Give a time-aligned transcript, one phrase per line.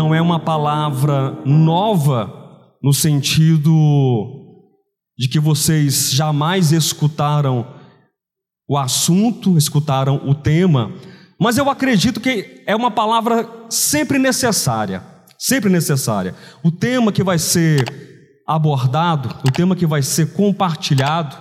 [0.00, 2.32] não é uma palavra nova
[2.82, 3.70] no sentido
[5.18, 7.66] de que vocês jamais escutaram
[8.66, 10.90] o assunto, escutaram o tema,
[11.38, 15.02] mas eu acredito que é uma palavra sempre necessária,
[15.38, 16.34] sempre necessária.
[16.64, 17.84] O tema que vai ser
[18.48, 21.36] abordado, o tema que vai ser compartilhado,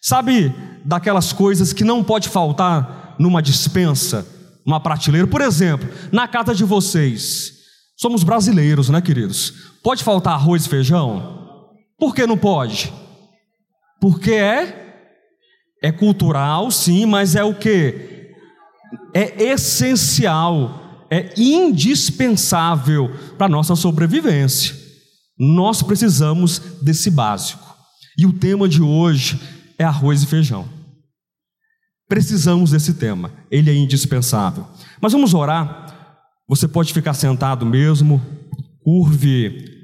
[0.00, 0.54] sabe
[0.84, 4.24] daquelas coisas que não pode faltar numa dispensa,
[4.64, 5.26] uma prateleira?
[5.26, 7.57] Por exemplo, na casa de vocês,
[7.98, 9.72] somos brasileiros, né, queridos?
[9.82, 11.68] Pode faltar arroz e feijão?
[11.98, 12.92] Por que não pode?
[14.00, 14.86] Porque é
[15.80, 18.18] é cultural, sim, mas é o que?
[19.14, 24.76] é essencial, é indispensável para nossa sobrevivência.
[25.38, 27.66] Nós precisamos desse básico.
[28.16, 29.40] E o tema de hoje
[29.78, 30.68] é arroz e feijão.
[32.08, 34.66] Precisamos desse tema, ele é indispensável.
[35.00, 35.86] Mas vamos orar.
[36.48, 38.22] Você pode ficar sentado mesmo,
[38.82, 39.76] curve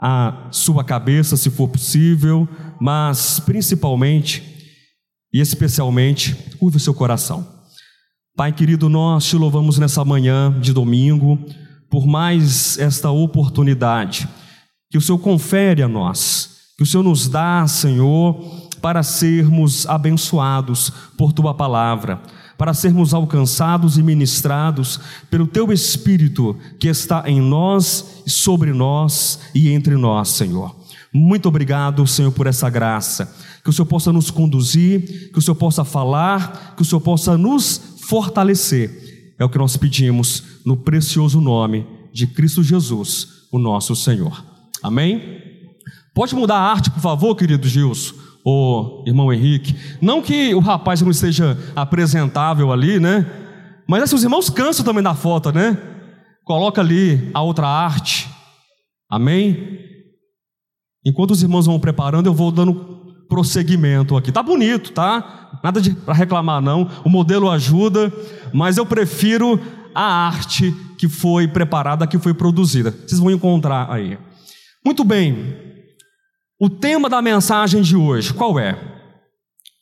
[0.00, 2.48] a sua cabeça se for possível,
[2.80, 4.54] mas principalmente
[5.32, 7.46] e especialmente, curve o seu coração.
[8.36, 11.38] Pai querido, nós te louvamos nessa manhã de domingo
[11.90, 14.28] por mais esta oportunidade
[14.90, 18.34] que o Senhor confere a nós, que o Senhor nos dá, Senhor,
[18.80, 22.22] para sermos abençoados por tua palavra,
[22.56, 29.70] para sermos alcançados e ministrados pelo teu Espírito que está em nós, sobre nós e
[29.70, 30.74] entre nós, Senhor.
[31.12, 33.34] Muito obrigado, Senhor, por essa graça.
[33.62, 37.36] Que o Senhor possa nos conduzir, que o Senhor possa falar, que o Senhor possa
[37.36, 39.34] nos fortalecer.
[39.38, 44.44] É o que nós pedimos no precioso nome de Cristo Jesus, o nosso Senhor.
[44.82, 45.42] Amém?
[46.14, 48.14] Pode mudar a arte, por favor, querido Gilson,
[48.46, 49.74] ou irmão Henrique.
[50.00, 53.26] Não que o rapaz não esteja apresentável ali, né?
[53.88, 55.76] Mas assim, os irmãos cansam também da foto, né?
[56.44, 58.30] Coloca ali a outra arte.
[59.10, 59.80] Amém?
[61.04, 64.30] Enquanto os irmãos vão preparando, eu vou dando prosseguimento aqui.
[64.30, 65.58] Tá bonito, tá?
[65.64, 66.88] Nada para reclamar não.
[67.04, 68.12] O modelo ajuda,
[68.52, 69.60] mas eu prefiro
[69.92, 72.92] a arte que foi preparada, que foi produzida.
[72.92, 74.16] Vocês vão encontrar aí.
[74.84, 75.75] Muito bem.
[76.58, 78.78] O tema da mensagem de hoje, qual é?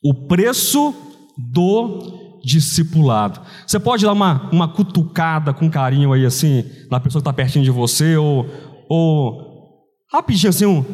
[0.02, 0.94] O preço
[1.38, 3.40] do discipulado.
[3.66, 7.64] Você pode dar uma, uma cutucada com carinho aí assim, na pessoa que está pertinho
[7.64, 8.46] de você, ou,
[8.88, 10.84] ou rapidinho assim, um,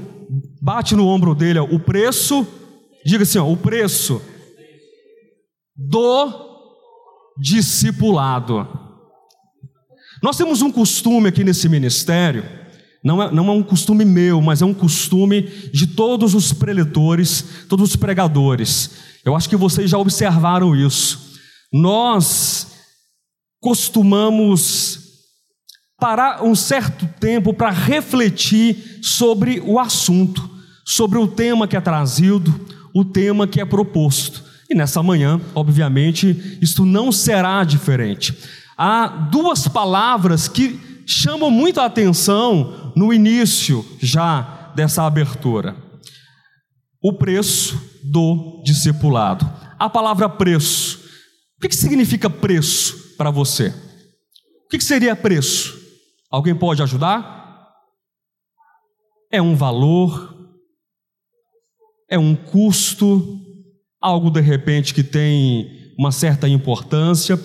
[0.62, 2.46] bate no ombro dele, ó, o preço,
[3.04, 4.22] diga assim, ó, o preço
[5.74, 6.50] do
[7.38, 8.68] discipulado.
[10.22, 12.44] Nós temos um costume aqui nesse ministério,
[13.02, 17.64] não é, não é um costume meu, mas é um costume de todos os preletores,
[17.68, 18.90] todos os pregadores.
[19.24, 21.38] Eu acho que vocês já observaram isso.
[21.72, 22.68] Nós
[23.60, 24.98] costumamos
[25.98, 30.48] parar um certo tempo para refletir sobre o assunto,
[30.84, 34.42] sobre o tema que é trazido, o tema que é proposto.
[34.68, 38.36] E nessa manhã, obviamente, isto não será diferente.
[38.76, 45.76] Há duas palavras que chamam muito a atenção no início já dessa abertura.
[47.02, 49.44] O preço do discipulado.
[49.76, 51.00] A palavra preço.
[51.58, 53.74] O que significa preço para você?
[54.66, 55.76] O que seria preço?
[56.30, 57.68] Alguém pode ajudar?
[59.32, 60.36] É um valor,
[62.08, 63.40] é um custo,
[64.00, 67.38] algo de repente que tem uma certa importância.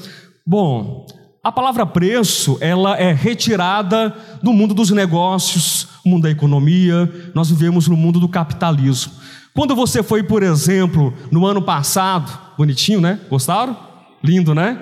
[0.46, 1.08] Bom,
[1.46, 4.12] a palavra preço, ela é retirada
[4.42, 9.14] do mundo dos negócios, mundo da economia, nós vivemos no mundo do capitalismo.
[9.54, 13.20] Quando você foi, por exemplo, no ano passado, bonitinho, né?
[13.30, 13.78] Gostaram?
[14.24, 14.82] Lindo, né?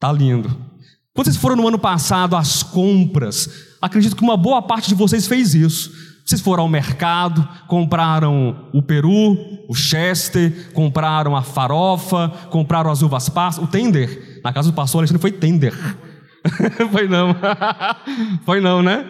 [0.00, 0.48] Tá lindo.
[1.14, 5.26] Quando vocês foram no ano passado às compras, acredito que uma boa parte de vocês
[5.26, 5.92] fez isso.
[6.24, 9.36] Vocês foram ao mercado, compraram o peru,
[9.68, 14.31] o chester, compraram a farofa, compraram as uvas passas, o tender.
[14.42, 15.74] Na casa do pastor Alexandre foi tender.
[16.90, 17.34] foi não.
[18.44, 19.08] foi não, né?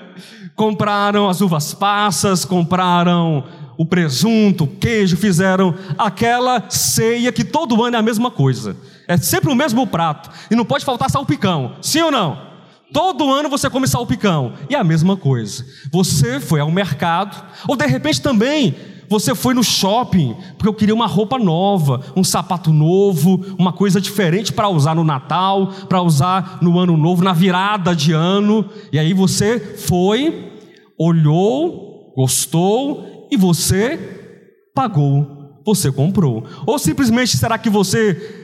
[0.54, 3.44] Compraram as uvas passas, compraram
[3.76, 8.76] o presunto, o queijo, fizeram aquela ceia que todo ano é a mesma coisa.
[9.08, 10.30] É sempre o mesmo prato.
[10.50, 11.76] E não pode faltar salpicão.
[11.80, 12.52] Sim ou não?
[12.92, 14.52] Todo ano você come salpicão.
[14.68, 15.64] E é a mesma coisa.
[15.90, 18.76] Você foi ao mercado, ou de repente também
[19.08, 24.00] você foi no shopping, porque eu queria uma roupa nova, um sapato novo, uma coisa
[24.00, 28.68] diferente para usar no Natal, para usar no ano novo, na virada de ano.
[28.92, 30.52] E aí você foi,
[30.98, 33.98] olhou, gostou e você
[34.74, 36.44] pagou, você comprou.
[36.66, 38.40] Ou simplesmente será que você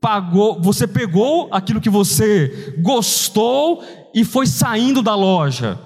[0.00, 3.82] pagou, você pegou aquilo que você gostou
[4.14, 5.78] e foi saindo da loja,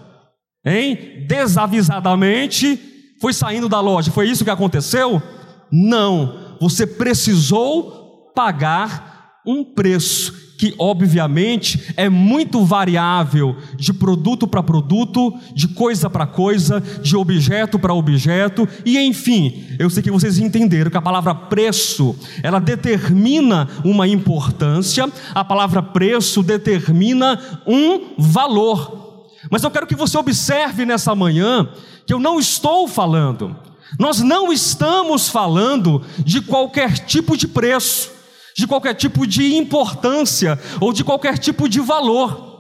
[0.65, 1.27] hein?
[1.29, 4.11] Desavisadamente foi saindo da loja.
[4.11, 5.23] Foi isso que aconteceu?
[5.71, 6.57] Não.
[6.61, 15.69] Você precisou pagar um preço que obviamente é muito variável de produto para produto, de
[15.69, 20.97] coisa para coisa, de objeto para objeto, e enfim, eu sei que vocês entenderam que
[20.97, 29.05] a palavra preço, ela determina uma importância, a palavra preço determina um valor.
[29.51, 31.69] Mas eu quero que você observe nessa manhã
[32.07, 33.57] que eu não estou falando,
[33.99, 38.17] nós não estamos falando de qualquer tipo de preço
[38.57, 42.57] de qualquer tipo de importância ou de qualquer tipo de valor.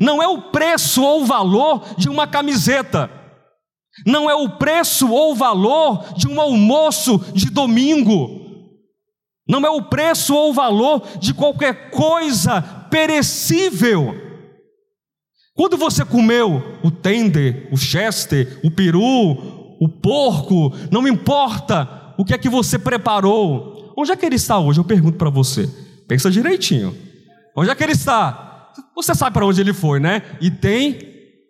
[0.00, 3.10] Não é o preço ou o valor de uma camiseta.
[4.06, 8.42] Não é o preço ou o valor de um almoço de domingo.
[9.46, 14.23] Não é o preço ou o valor de qualquer coisa perecível.
[15.54, 19.00] Quando você comeu o tender, o chester, o peru,
[19.80, 24.58] o porco, não importa o que é que você preparou, Onde é que ele está
[24.58, 24.80] hoje?
[24.80, 25.68] Eu pergunto para você.
[26.08, 26.96] Pensa direitinho.
[27.56, 28.72] Onde é que ele está?
[28.94, 30.22] Você sabe para onde ele foi, né?
[30.40, 30.98] E tem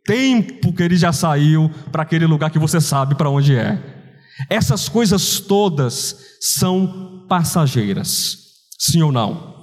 [0.04, 3.78] tempo que ele já saiu para aquele lugar que você sabe para onde é.
[4.50, 8.38] Essas coisas todas são passageiras.
[8.78, 9.54] Sim ou não?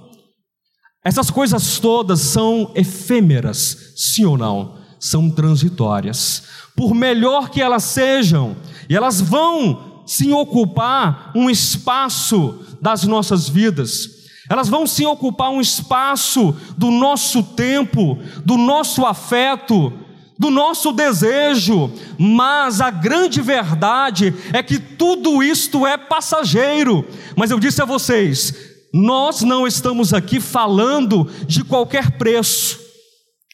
[1.04, 4.76] Essas coisas todas são efêmeras, sim ou não?
[5.00, 6.44] São transitórias.
[6.76, 8.56] Por melhor que elas sejam,
[8.88, 14.22] e elas vão sim ocupar um espaço das nossas vidas.
[14.48, 19.92] Elas vão sim ocupar um espaço do nosso tempo, do nosso afeto,
[20.38, 27.08] do nosso desejo, mas a grande verdade é que tudo isto é passageiro.
[27.36, 32.80] Mas eu disse a vocês, nós não estamos aqui falando de qualquer preço.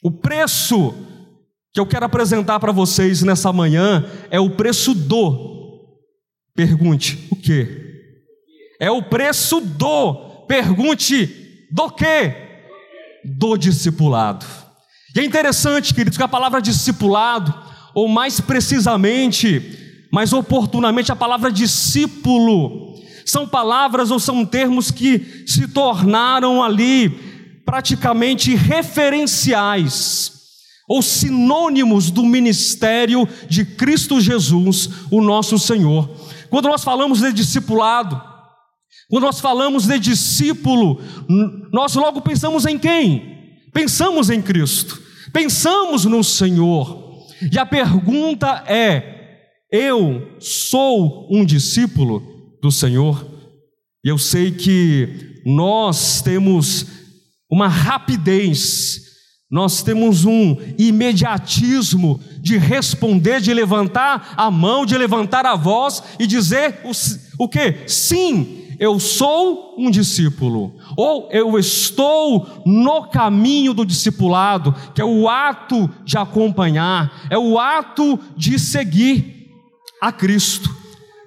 [0.04, 0.94] O preço
[1.74, 5.56] que eu quero apresentar para vocês nessa manhã é o preço do.
[6.56, 7.86] Pergunte, o que?
[8.80, 12.34] É o preço do, pergunte, do que?
[13.24, 14.46] Do discipulado.
[15.16, 17.54] E é interessante, queridos, que a palavra discipulado,
[17.94, 22.87] ou mais precisamente, mais oportunamente, a palavra discípulo,
[23.28, 27.10] são palavras ou são termos que se tornaram ali
[27.66, 30.32] praticamente referenciais
[30.88, 36.10] ou sinônimos do ministério de Cristo Jesus, o nosso Senhor.
[36.50, 38.22] Quando nós falamos de discipulado,
[39.10, 41.02] quando nós falamos de discípulo,
[41.74, 43.60] nós logo pensamos em quem?
[43.74, 45.02] Pensamos em Cristo,
[45.34, 47.26] pensamos no Senhor.
[47.52, 53.26] E a pergunta é: eu sou um discípulo do Senhor?
[54.04, 56.86] E eu sei que nós temos
[57.50, 59.02] uma rapidez,
[59.50, 66.28] nós temos um imediatismo de responder, de levantar a mão, de levantar a voz e
[66.28, 66.92] dizer o,
[67.44, 67.88] o que?
[67.88, 75.28] Sim, eu sou um discípulo, ou eu estou no caminho do discipulado, que é o
[75.28, 79.50] ato de acompanhar, é o ato de seguir
[80.02, 80.77] a Cristo.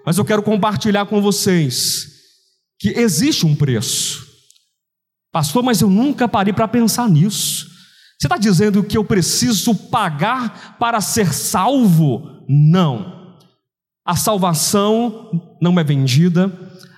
[0.04, 2.08] Mas eu quero compartilhar com vocês
[2.78, 4.26] que existe um preço.
[5.32, 7.68] Pastor, mas eu nunca parei para pensar nisso.
[8.18, 12.44] Você está dizendo que eu preciso pagar para ser salvo?
[12.48, 13.36] Não.
[14.04, 16.52] A salvação não é vendida,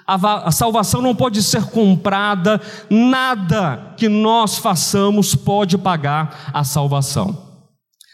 [0.06, 7.51] a, salvação não pode ser comprada, nada que nós façamos pode pagar a salvação.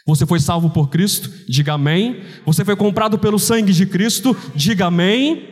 [0.09, 1.31] Você foi salvo por Cristo?
[1.47, 2.23] Diga amém.
[2.45, 4.35] Você foi comprado pelo sangue de Cristo?
[4.55, 5.47] Diga amém.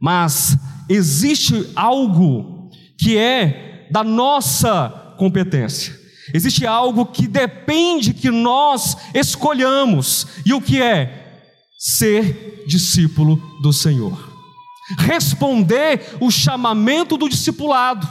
[0.00, 0.56] Mas
[0.88, 5.94] existe algo que é da nossa competência.
[6.32, 10.26] Existe algo que depende que nós escolhamos.
[10.44, 11.42] E o que é?
[11.78, 14.34] Ser discípulo do Senhor
[14.98, 18.06] responder o chamamento do discipulado,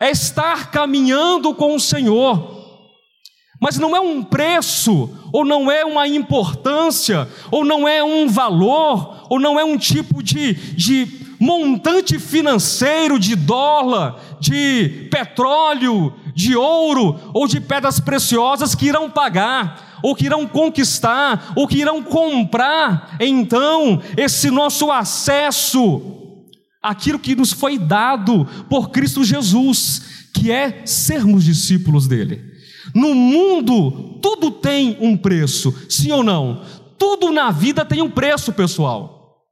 [0.00, 2.57] é estar caminhando com o Senhor.
[3.60, 9.26] Mas não é um preço, ou não é uma importância, ou não é um valor,
[9.28, 17.18] ou não é um tipo de, de montante financeiro de dólar, de petróleo, de ouro
[17.34, 23.16] ou de pedras preciosas que irão pagar ou que irão conquistar, ou que irão comprar,
[23.20, 26.00] então, esse nosso acesso
[26.82, 32.57] àquilo que nos foi dado por Cristo Jesus, que é sermos discípulos dele.
[32.94, 36.62] No mundo, tudo tem um preço, sim ou não?
[36.98, 39.44] Tudo na vida tem um preço, pessoal.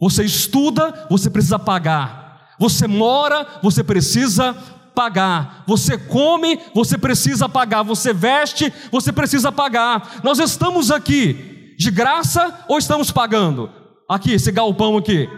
[0.00, 2.56] Você estuda, você precisa pagar.
[2.58, 4.54] Você mora, você precisa
[4.94, 5.62] pagar.
[5.66, 7.82] Você come, você precisa pagar.
[7.82, 10.20] Você veste, você precisa pagar.
[10.24, 13.70] Nós estamos aqui de graça ou estamos pagando?
[14.08, 15.28] Aqui, esse galpão aqui.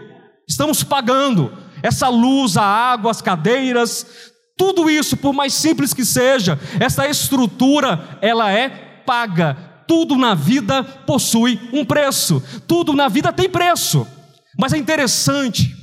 [0.47, 1.51] Estamos pagando.
[1.81, 8.17] Essa luz, a água, as cadeiras, tudo isso, por mais simples que seja, essa estrutura,
[8.21, 8.69] ela é
[9.05, 9.57] paga.
[9.87, 12.41] Tudo na vida possui um preço.
[12.67, 14.07] Tudo na vida tem preço.
[14.57, 15.75] Mas é interessante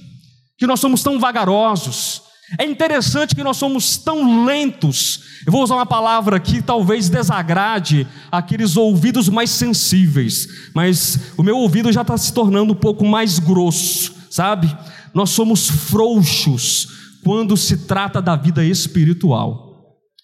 [0.57, 2.23] que nós somos tão vagarosos.
[2.59, 5.21] É interessante que nós somos tão lentos.
[5.47, 11.57] Eu vou usar uma palavra que talvez desagrade aqueles ouvidos mais sensíveis, mas o meu
[11.57, 14.77] ouvido já está se tornando um pouco mais grosso, sabe?
[15.15, 19.71] Nós somos frouxos quando se trata da vida espiritual.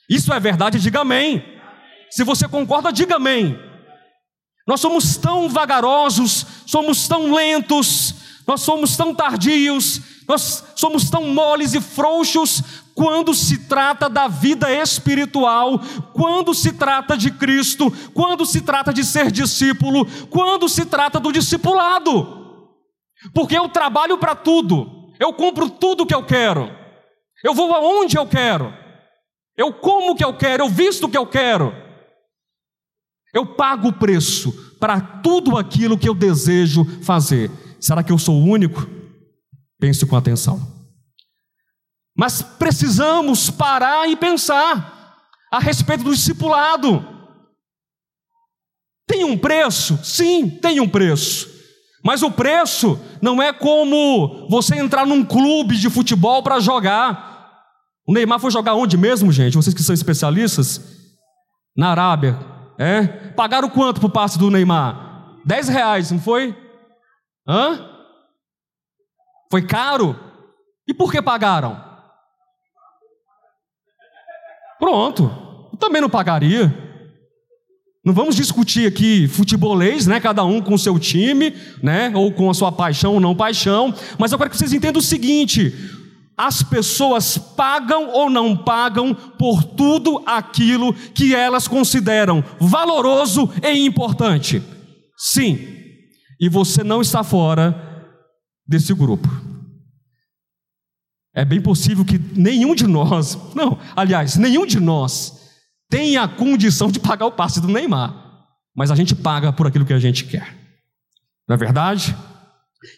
[0.09, 1.43] Isso é verdade, diga amém.
[2.11, 3.59] Se você concorda, diga amém.
[4.67, 8.15] Nós somos tão vagarosos, somos tão lentos,
[8.47, 12.63] nós somos tão tardios, nós somos tão moles e frouxos
[12.95, 15.79] quando se trata da vida espiritual,
[16.13, 21.31] quando se trata de Cristo, quando se trata de ser discípulo, quando se trata do
[21.31, 22.67] discipulado.
[23.35, 26.71] Porque eu trabalho para tudo, eu compro tudo que eu quero,
[27.47, 28.75] eu vou aonde eu quero,
[29.57, 31.73] eu como o que eu quero, eu visto o que eu quero,
[33.33, 37.51] eu pago o preço para tudo aquilo que eu desejo fazer.
[37.81, 38.87] Será que eu sou o único?
[39.79, 40.61] Pense com atenção.
[42.17, 45.15] Mas precisamos parar e pensar
[45.53, 47.05] a respeito do discipulado.
[49.07, 50.03] Tem um preço?
[50.03, 51.55] Sim, tem um preço.
[52.03, 57.36] Mas o preço não é como você entrar num clube de futebol para jogar.
[58.07, 59.57] O Neymar foi jogar onde mesmo, gente?
[59.57, 60.81] Vocês que são especialistas?
[61.77, 62.39] Na Arábia.
[62.79, 63.07] É?
[63.33, 65.39] Pagaram quanto para o passe do Neymar?
[65.45, 66.57] 10 reais, não foi?
[67.49, 67.91] Hã?
[69.51, 70.19] Foi caro?
[70.87, 71.85] E por que pagaram?
[74.79, 75.31] Pronto,
[75.73, 76.87] eu também não pagaria.
[78.05, 80.21] Não vamos discutir aqui futebolês, né?
[80.21, 82.13] Cada um com o seu time, né?
[82.15, 83.93] Ou com a sua paixão ou não paixão.
[84.17, 85.75] Mas eu quero que vocês entendam o seguinte:
[86.37, 94.63] as pessoas pagam ou não pagam por tudo aquilo que elas consideram valoroso e importante.
[95.17, 95.59] Sim.
[96.39, 97.75] E você não está fora
[98.69, 99.29] desse grupo.
[101.35, 105.35] É bem possível que nenhum de nós, não, aliás, nenhum de nós
[105.89, 108.15] tem a condição de pagar o passe do Neymar,
[108.75, 110.55] mas a gente paga por aquilo que a gente quer.
[111.49, 112.17] Não é verdade?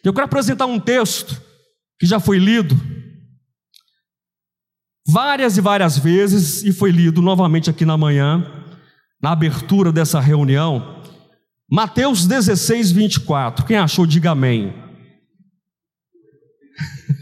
[0.02, 1.40] Eu quero apresentar um texto
[1.98, 2.74] que já foi lido
[5.08, 8.44] várias e várias vezes e foi lido novamente aqui na manhã,
[9.22, 11.02] na abertura dessa reunião.
[11.70, 13.64] Mateus 16, 24.
[13.64, 14.74] Quem achou, diga amém.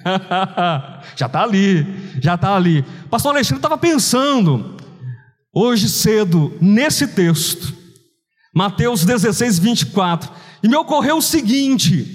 [1.16, 1.86] já está ali,
[2.20, 2.84] já está ali.
[3.08, 4.76] Pastor Alexandre estava pensando,
[5.52, 7.74] hoje cedo, nesse texto,
[8.54, 10.30] Mateus 16, 24,
[10.62, 12.06] e me ocorreu o seguinte,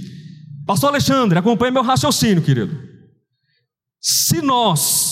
[0.66, 2.78] Pastor Alexandre, acompanhe meu raciocínio, querido.
[4.00, 5.11] Se nós,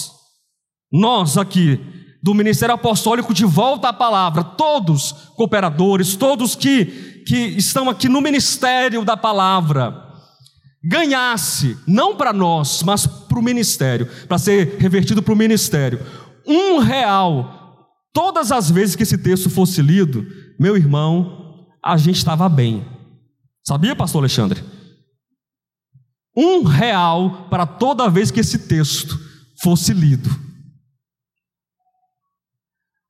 [0.92, 1.80] nós aqui,
[2.22, 8.22] do Ministério Apostólico de Volta à Palavra, todos cooperadores, todos que, que estão aqui no
[8.22, 10.10] Ministério da Palavra,
[10.84, 16.06] ganhasse, não para nós, mas para o ministério, para ser revertido para o ministério,
[16.46, 20.26] um real, todas as vezes que esse texto fosse lido,
[20.60, 22.86] meu irmão, a gente estava bem.
[23.66, 24.64] Sabia, pastor Alexandre?
[26.36, 29.20] Um real para toda vez que esse texto
[29.62, 30.49] fosse lido.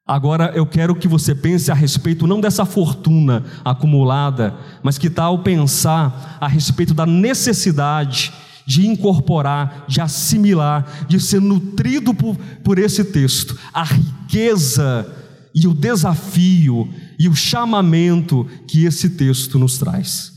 [0.10, 5.44] Agora eu quero que você pense a respeito não dessa fortuna acumulada, mas que tal
[5.44, 8.34] pensar a respeito da necessidade
[8.66, 15.16] de incorporar, de assimilar, de ser nutrido por, por esse texto, a riqueza
[15.54, 20.32] e o desafio e o chamamento que esse texto nos traz.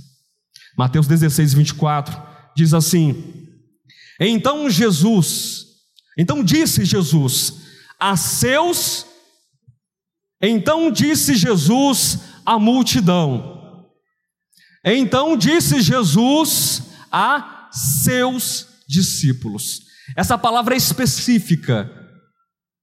[0.77, 2.15] Mateus 16, 24
[2.55, 3.25] diz assim:
[4.21, 5.65] Então Jesus,
[6.19, 7.55] então disse Jesus
[7.99, 9.11] a seus
[10.43, 13.87] então disse Jesus à multidão.
[14.85, 19.83] Então disse Jesus a seus discípulos.
[20.17, 21.91] Essa palavra é específica,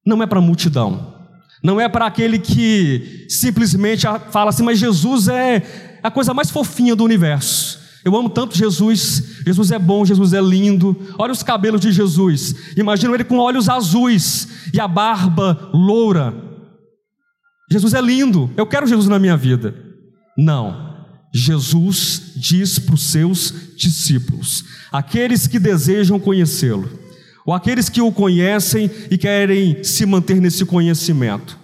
[0.06, 1.14] não é para a multidão,
[1.62, 6.96] não é para aquele que simplesmente fala assim, mas Jesus é a coisa mais fofinha
[6.96, 7.78] do universo.
[8.06, 10.96] Eu amo tanto Jesus, Jesus é bom, Jesus é lindo.
[11.18, 16.49] Olha os cabelos de Jesus, imagino ele com olhos azuis e a barba loura.
[17.72, 19.76] Jesus é lindo, eu quero Jesus na minha vida.
[20.38, 20.90] Não.
[21.34, 26.90] Jesus diz para os seus discípulos, aqueles que desejam conhecê-lo:
[27.46, 31.58] ou aqueles que o conhecem e querem se manter nesse conhecimento.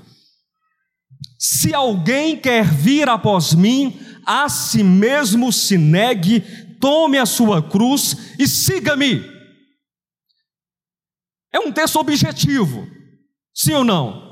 [1.39, 6.41] Se alguém quer vir após mim, a si mesmo se negue,
[6.79, 9.23] tome a sua cruz e siga-me.
[11.51, 12.87] É um texto objetivo,
[13.53, 14.25] sim ou não?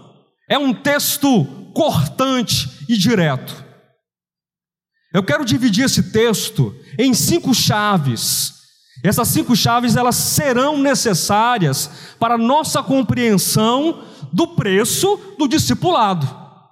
[0.49, 3.63] É um texto cortante e direto.
[5.13, 8.53] Eu quero dividir esse texto em cinco chaves.
[9.03, 11.89] Essas cinco chaves elas serão necessárias
[12.19, 16.27] para nossa compreensão do preço do discipulado.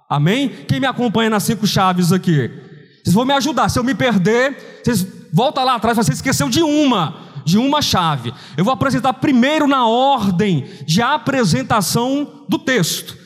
[0.08, 0.48] Amém?
[0.66, 2.50] Quem me acompanha nas cinco chaves aqui?
[3.02, 3.68] Vocês vão me ajudar.
[3.68, 8.32] Se eu me perder, vocês volta lá atrás, você esqueceu de uma, de uma chave.
[8.56, 13.21] Eu vou apresentar primeiro na ordem de apresentação do texto.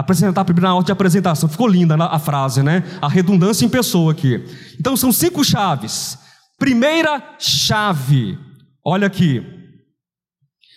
[0.00, 1.48] Apresentar primeiro na ordem de apresentação.
[1.48, 2.82] Ficou linda a frase, né?
[3.00, 4.44] A redundância em pessoa aqui.
[4.78, 6.18] Então são cinco chaves.
[6.58, 8.38] Primeira chave,
[8.84, 9.42] olha aqui.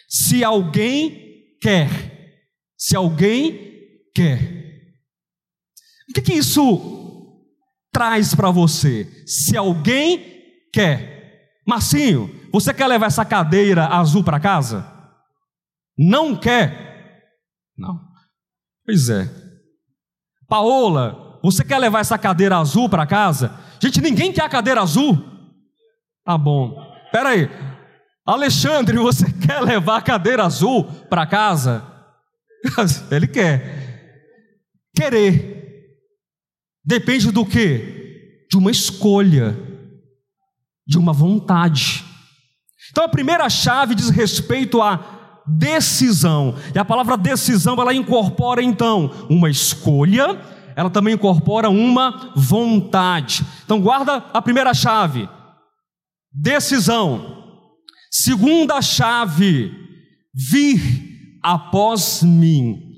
[0.08, 1.90] Se alguém quer,
[2.78, 3.72] se alguém
[4.14, 4.62] quer.
[6.10, 7.40] O que, que isso
[7.94, 9.10] traz para você?
[9.26, 10.42] Se alguém
[10.74, 11.60] quer.
[11.66, 14.86] Marcinho, você quer levar essa cadeira azul para casa?
[15.98, 17.24] Não quer?
[17.78, 18.11] Não.
[18.86, 19.30] Pois é.
[20.48, 23.58] Paola, você quer levar essa cadeira azul para casa?
[23.82, 25.18] Gente, ninguém quer a cadeira azul.
[26.26, 26.76] Tá bom.
[27.06, 27.50] Espera aí.
[28.26, 31.84] Alexandre, você quer levar a cadeira azul para casa?
[33.10, 33.82] Ele quer.
[34.96, 35.62] Querer.
[36.84, 38.46] Depende do que?
[38.50, 39.58] De uma escolha.
[40.86, 42.04] De uma vontade.
[42.92, 46.56] Então a primeira chave diz respeito a decisão.
[46.74, 50.40] E a palavra decisão, ela incorpora então uma escolha,
[50.76, 53.46] ela também incorpora uma vontade.
[53.66, 55.28] Então guarda a primeira chave.
[56.34, 57.40] Decisão.
[58.10, 59.72] Segunda chave,
[60.34, 60.82] vir
[61.44, 62.92] após mim.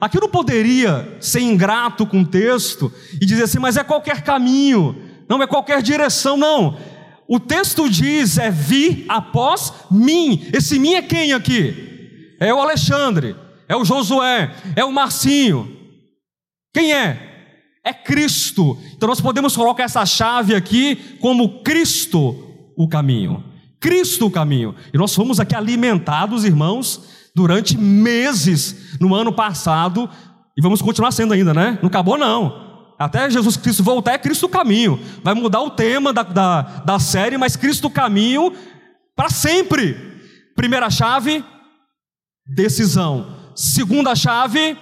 [0.00, 4.96] Aqui não poderia ser ingrato com o texto e dizer assim, mas é qualquer caminho,
[5.28, 6.78] não é qualquer direção, não.
[7.28, 10.46] O texto diz é vir após mim.
[10.52, 12.36] Esse mim é quem aqui?
[12.40, 13.36] É o Alexandre,
[13.68, 15.76] é o Josué, é o Marcinho.
[16.72, 17.26] Quem é?
[17.84, 18.78] É Cristo.
[18.96, 23.44] Então nós podemos colocar essa chave aqui como Cristo o caminho.
[23.78, 24.74] Cristo o caminho.
[24.92, 30.08] E nós fomos aqui alimentados, irmãos, durante meses no ano passado
[30.56, 31.78] e vamos continuar sendo ainda, né?
[31.82, 32.67] Não acabou não.
[32.98, 35.00] Até Jesus Cristo voltar é Cristo o caminho.
[35.22, 38.52] Vai mudar o tema da, da, da série, mas Cristo o caminho
[39.14, 39.96] para sempre.
[40.56, 41.44] Primeira chave,
[42.44, 43.52] decisão.
[43.54, 44.76] Segunda chave,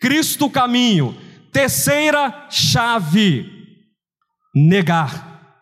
[0.00, 1.14] Cristo o caminho.
[1.52, 3.46] Terceira chave,
[4.54, 5.58] negar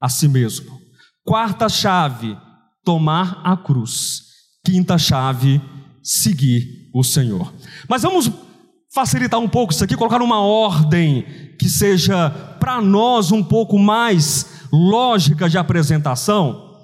[0.00, 0.78] a si mesmo.
[1.24, 2.36] Quarta chave,
[2.82, 4.22] tomar a cruz.
[4.64, 5.60] Quinta chave,
[6.02, 7.52] seguir o Senhor.
[7.86, 8.30] Mas vamos
[8.98, 11.22] facilitar um pouco isso aqui, colocar uma ordem
[11.56, 16.76] que seja para nós um pouco mais lógica de apresentação,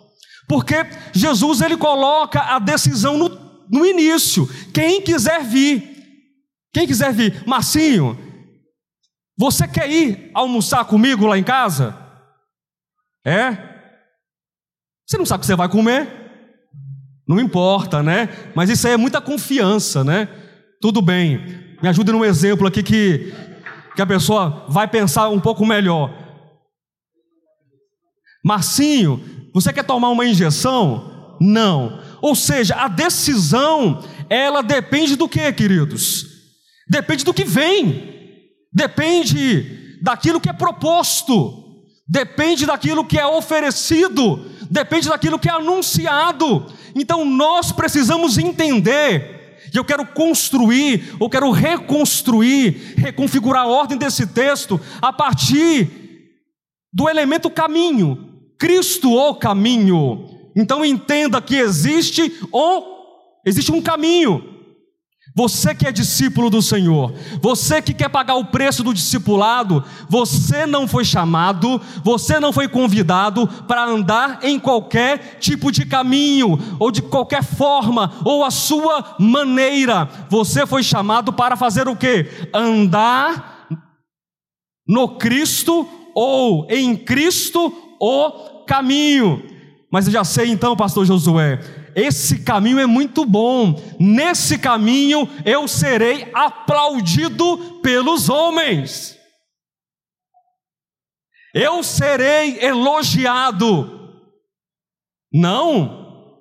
[0.48, 3.29] porque Jesus ele coloca a decisão no,
[3.68, 4.48] no início.
[4.72, 5.83] Quem quiser vir,
[6.72, 8.16] quem quiser vir, Marcinho,
[9.37, 11.98] você quer ir almoçar comigo lá em casa?
[13.27, 13.59] É?
[15.05, 16.09] Você não sabe o que você vai comer?
[17.27, 18.29] Não importa, né?
[18.55, 20.29] Mas isso aí é muita confiança, né?
[20.81, 21.74] Tudo bem.
[21.83, 23.33] Me ajude num exemplo aqui que,
[23.95, 26.13] que a pessoa vai pensar um pouco melhor.
[28.45, 29.23] Marcinho,
[29.55, 31.37] você quer tomar uma injeção?
[31.41, 32.01] Não.
[32.21, 36.27] Ou seja, a decisão, ela depende do que, queridos?
[36.89, 38.13] Depende do que vem.
[38.73, 41.63] Depende daquilo que é proposto.
[42.07, 44.51] Depende daquilo que é oferecido.
[44.71, 46.67] Depende daquilo que é anunciado.
[46.95, 49.44] Então nós precisamos entender
[49.75, 55.91] e eu quero construir, ou quero reconstruir, reconfigurar a ordem desse texto a partir
[56.93, 58.33] do elemento caminho.
[58.57, 60.31] Cristo o caminho.
[60.55, 62.83] Então entenda que existe um,
[63.45, 64.54] existe um caminho.
[65.37, 70.64] Você que é discípulo do Senhor, você que quer pagar o preço do discipulado, você
[70.64, 76.92] não foi chamado, você não foi convidado para andar em qualquer tipo de caminho, ou
[76.92, 80.09] de qualquer forma, ou a sua maneira.
[80.29, 82.27] Você foi chamado para fazer o que?
[82.55, 83.66] Andar
[84.87, 89.42] no Cristo ou em Cristo o caminho.
[89.90, 91.59] Mas eu já sei então, pastor Josué,
[91.95, 99.19] esse caminho é muito bom, nesse caminho eu serei aplaudido pelos homens,
[101.55, 104.03] eu serei elogiado.
[105.33, 106.41] Não,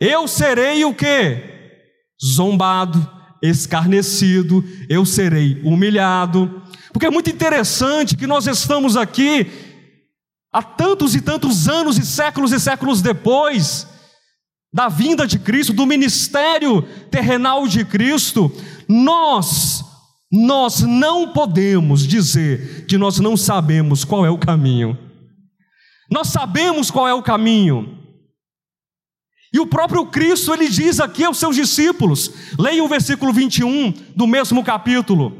[0.00, 1.42] eu serei o que?
[2.24, 2.98] Zombado,
[3.42, 6.62] escarnecido, eu serei humilhado.
[6.92, 9.50] Porque é muito interessante que nós estamos aqui
[10.52, 13.86] há tantos e tantos anos e séculos e séculos depois
[14.72, 18.50] da vinda de Cristo, do ministério terrenal de Cristo,
[18.88, 19.84] nós
[20.34, 24.98] nós não podemos dizer que nós não sabemos qual é o caminho.
[26.10, 27.98] Nós sabemos qual é o caminho.
[29.52, 34.26] E o próprio Cristo, ele diz aqui aos seus discípulos, leia o versículo 21 do
[34.26, 35.36] mesmo capítulo.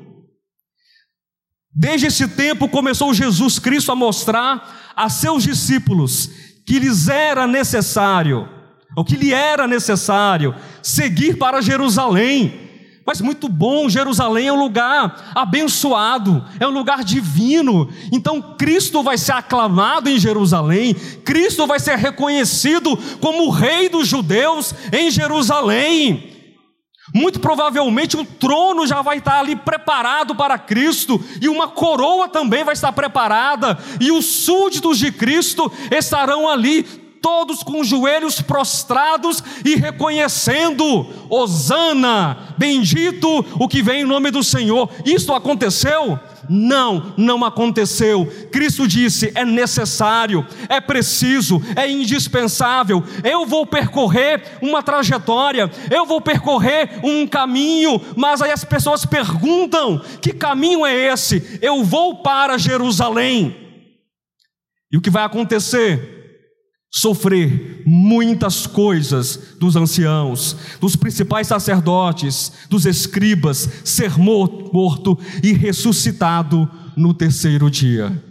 [1.75, 6.29] Desde esse tempo começou Jesus Cristo a mostrar a seus discípulos
[6.67, 8.47] que lhes era necessário,
[8.97, 12.71] ou que lhe era necessário, seguir para Jerusalém
[13.05, 17.89] mas muito bom, Jerusalém é um lugar abençoado, é um lugar divino.
[18.13, 24.07] Então Cristo vai ser aclamado em Jerusalém, Cristo vai ser reconhecido como o rei dos
[24.07, 26.31] judeus em Jerusalém.
[27.13, 32.63] Muito provavelmente o trono já vai estar ali preparado para Cristo, e uma coroa também
[32.63, 39.43] vai estar preparada, e os súditos de Cristo estarão ali todos com os joelhos prostrados
[39.65, 44.91] e reconhecendo: Hosana, bendito o que vem em nome do Senhor.
[45.07, 46.19] Isso aconteceu?
[46.51, 48.27] Não, não aconteceu.
[48.51, 53.03] Cristo disse: é necessário, é preciso, é indispensável.
[53.23, 60.03] Eu vou percorrer uma trajetória, eu vou percorrer um caminho, mas aí as pessoas perguntam:
[60.21, 61.59] que caminho é esse?
[61.63, 63.57] Eu vou para Jerusalém.
[64.91, 66.22] E o que vai acontecer?
[66.95, 77.15] Sofrer muitas coisas dos anciãos, dos principais sacerdotes, dos escribas, ser morto e ressuscitado no
[77.15, 78.23] terceiro dia.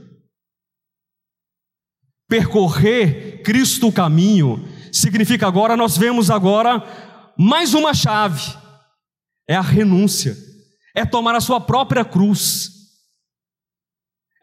[2.29, 6.83] Percorrer Cristo o caminho significa agora nós vemos agora
[7.37, 8.55] mais uma chave.
[9.49, 10.37] É a renúncia.
[10.95, 12.69] É tomar a sua própria cruz.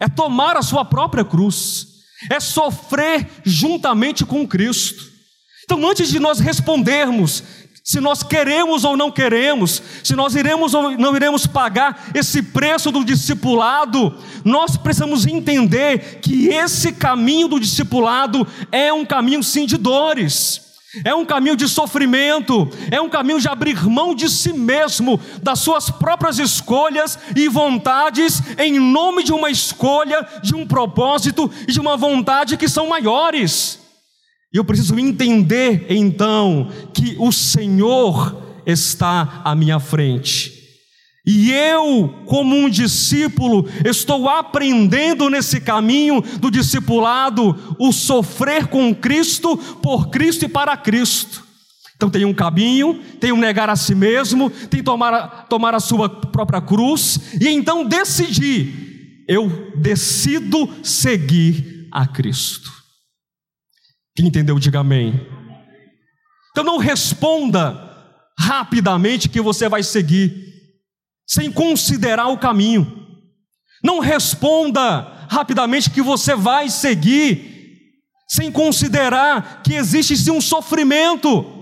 [0.00, 1.87] É tomar a sua própria cruz
[2.30, 5.04] é sofrer juntamente com Cristo.
[5.64, 7.42] Então, antes de nós respondermos
[7.88, 12.92] se nós queremos ou não queremos, se nós iremos ou não iremos pagar esse preço
[12.92, 19.78] do discipulado, nós precisamos entender que esse caminho do discipulado é um caminho sim de
[19.78, 20.67] dores.
[21.04, 25.60] É um caminho de sofrimento, é um caminho de abrir mão de si mesmo, das
[25.60, 31.80] suas próprias escolhas e vontades, em nome de uma escolha, de um propósito e de
[31.80, 33.78] uma vontade que são maiores.
[34.52, 40.57] E eu preciso entender então que o Senhor está à minha frente.
[41.30, 49.54] E eu, como um discípulo, estou aprendendo nesse caminho do discipulado o sofrer com Cristo,
[49.82, 51.44] por Cristo e para Cristo.
[51.94, 56.08] Então tem um caminho, tem um negar a si mesmo, tem tomar, tomar a sua
[56.08, 62.72] própria cruz, e então decidir, eu decido seguir a Cristo.
[64.16, 65.20] Quem entendeu, diga amém.
[66.52, 67.86] Então não responda
[68.38, 70.47] rapidamente que você vai seguir
[71.28, 73.06] sem considerar o caminho.
[73.84, 77.92] Não responda rapidamente que você vai seguir,
[78.28, 81.54] sem considerar que existe sim um sofrimento.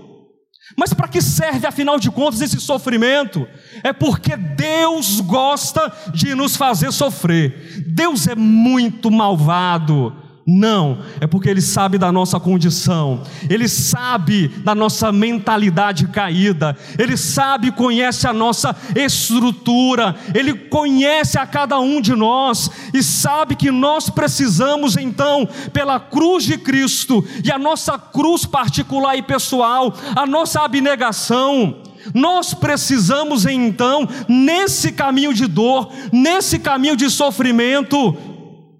[0.75, 3.47] Mas para que serve, afinal de contas, esse sofrimento?
[3.83, 7.83] É porque Deus gosta de nos fazer sofrer.
[7.87, 10.26] Deus é muito malvado.
[10.49, 17.17] Não, é porque Ele sabe da nossa condição, Ele sabe da nossa mentalidade caída, Ele
[17.17, 23.69] sabe, conhece a nossa estrutura, Ele conhece a cada um de nós e sabe que
[23.69, 30.25] nós precisamos então, pela cruz de Cristo e a nossa cruz particular e pessoal, a
[30.25, 31.75] nossa abnegação,
[32.13, 38.36] nós precisamos então, nesse caminho de dor, nesse caminho de sofrimento,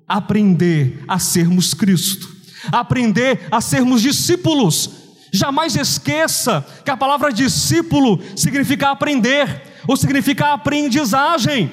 [0.08, 2.36] aprender a sermos Cristo,
[2.72, 4.90] aprender a sermos discípulos.
[5.34, 11.70] Jamais esqueça que a palavra discípulo significa aprender, ou significa aprendizagem.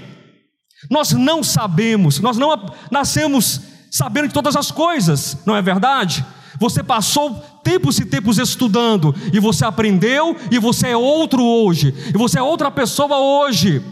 [0.91, 2.51] Nós não sabemos, nós não
[2.91, 6.25] nascemos sabendo de todas as coisas, não é verdade?
[6.59, 12.19] Você passou tempos e tempos estudando, e você aprendeu, e você é outro hoje, e
[12.19, 13.83] você é outra pessoa hoje.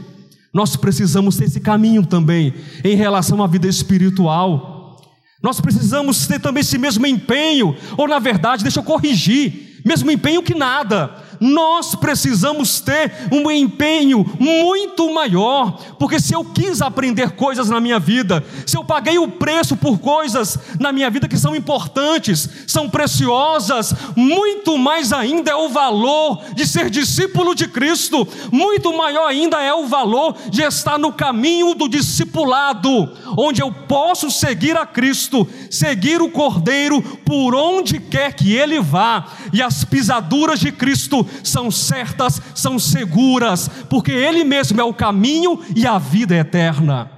[0.53, 2.53] Nós precisamos ter esse caminho também
[2.85, 5.01] em relação à vida espiritual.
[5.43, 10.43] Nós precisamos ter também esse mesmo empenho, ou na verdade, deixa eu corrigir, mesmo empenho
[10.43, 11.22] que nada.
[11.43, 17.99] Nós precisamos ter um empenho muito maior, porque se eu quis aprender coisas na minha
[17.99, 22.89] vida, se eu paguei o preço por coisas na minha vida que são importantes, são
[22.89, 29.61] preciosas, muito mais ainda é o valor de ser discípulo de Cristo, muito maior ainda
[29.61, 35.49] é o valor de estar no caminho do discipulado, onde eu posso seguir a Cristo,
[35.69, 41.71] seguir o Cordeiro por onde quer que ele vá, e as pisaduras de Cristo são
[41.71, 47.11] certas, são seguras, porque Ele mesmo é o caminho e a vida eterna.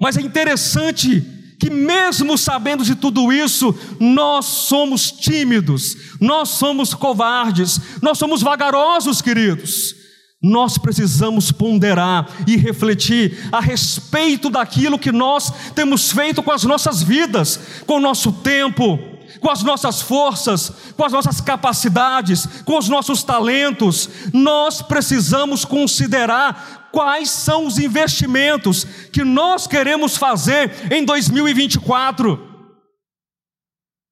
[0.00, 1.20] Mas é interessante
[1.60, 9.20] que, mesmo sabendo de tudo isso, nós somos tímidos, nós somos covardes, nós somos vagarosos,
[9.20, 9.94] queridos.
[10.42, 17.02] Nós precisamos ponderar e refletir a respeito daquilo que nós temos feito com as nossas
[17.02, 18.98] vidas, com o nosso tempo,
[19.38, 26.88] com as nossas forças, com as nossas capacidades, com os nossos talentos, nós precisamos considerar
[26.92, 32.48] quais são os investimentos que nós queremos fazer em 2024.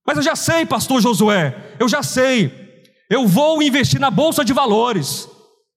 [0.07, 2.69] Mas eu já sei, pastor Josué, eu já sei.
[3.11, 5.29] Eu vou investir na bolsa de valores.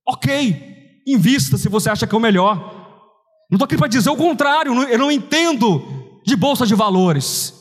[0.07, 2.81] Ok, invista se você acha que é o melhor.
[3.49, 7.60] Não estou aqui para dizer o contrário, eu não entendo de bolsa de valores.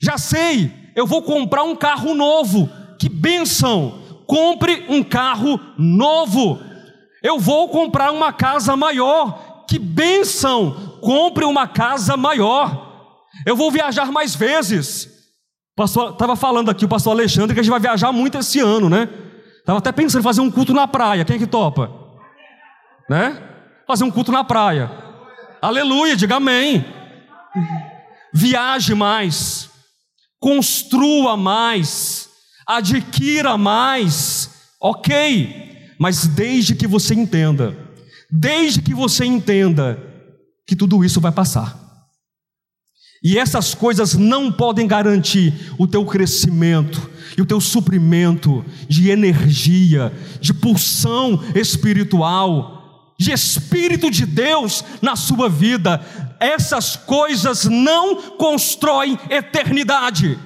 [0.00, 2.68] Já sei, eu vou comprar um carro novo.
[2.98, 4.00] Que benção!
[4.26, 6.58] Compre um carro novo.
[7.22, 9.64] Eu vou comprar uma casa maior.
[9.68, 10.98] Que benção!
[11.02, 12.88] Compre uma casa maior.
[13.44, 15.08] Eu vou viajar mais vezes.
[15.78, 19.08] Estava falando aqui o pastor Alexandre que a gente vai viajar muito esse ano, né?
[19.58, 21.24] Estava até pensando em fazer um culto na praia.
[21.24, 21.90] Quem é que topa?
[23.08, 23.40] Né?
[23.86, 24.90] Fazer um culto na praia.
[25.60, 26.84] Aleluia, diga amém.
[28.32, 29.69] Viaje mais
[30.40, 32.28] construa mais,
[32.66, 34.50] adquira mais,
[34.80, 37.76] ok, mas desde que você entenda,
[38.30, 40.02] desde que você entenda
[40.66, 41.78] que tudo isso vai passar.
[43.22, 50.10] E essas coisas não podem garantir o teu crescimento e o teu suprimento de energia,
[50.40, 56.00] de pulsão espiritual, de Espírito de Deus na sua vida.
[56.40, 60.38] Essas coisas não constroem eternidade.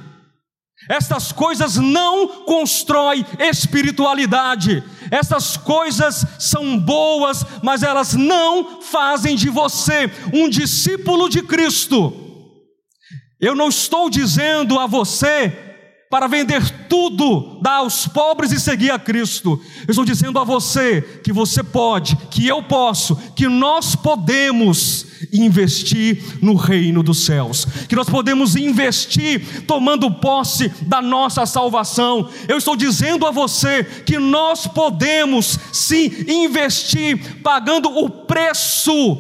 [0.88, 4.83] Essas coisas não constroem espiritualidade.
[5.11, 12.12] Essas coisas são boas, mas elas não fazem de você um discípulo de Cristo.
[13.40, 15.52] Eu não estou dizendo a você
[16.11, 19.61] para vender tudo, dar aos pobres e seguir a Cristo.
[19.87, 26.23] Eu estou dizendo a você que você pode, que eu posso, que nós podemos investir
[26.40, 32.29] no reino dos céus, que nós podemos investir tomando posse da nossa salvação.
[32.49, 39.16] Eu estou dizendo a você que nós podemos sim investir pagando o preço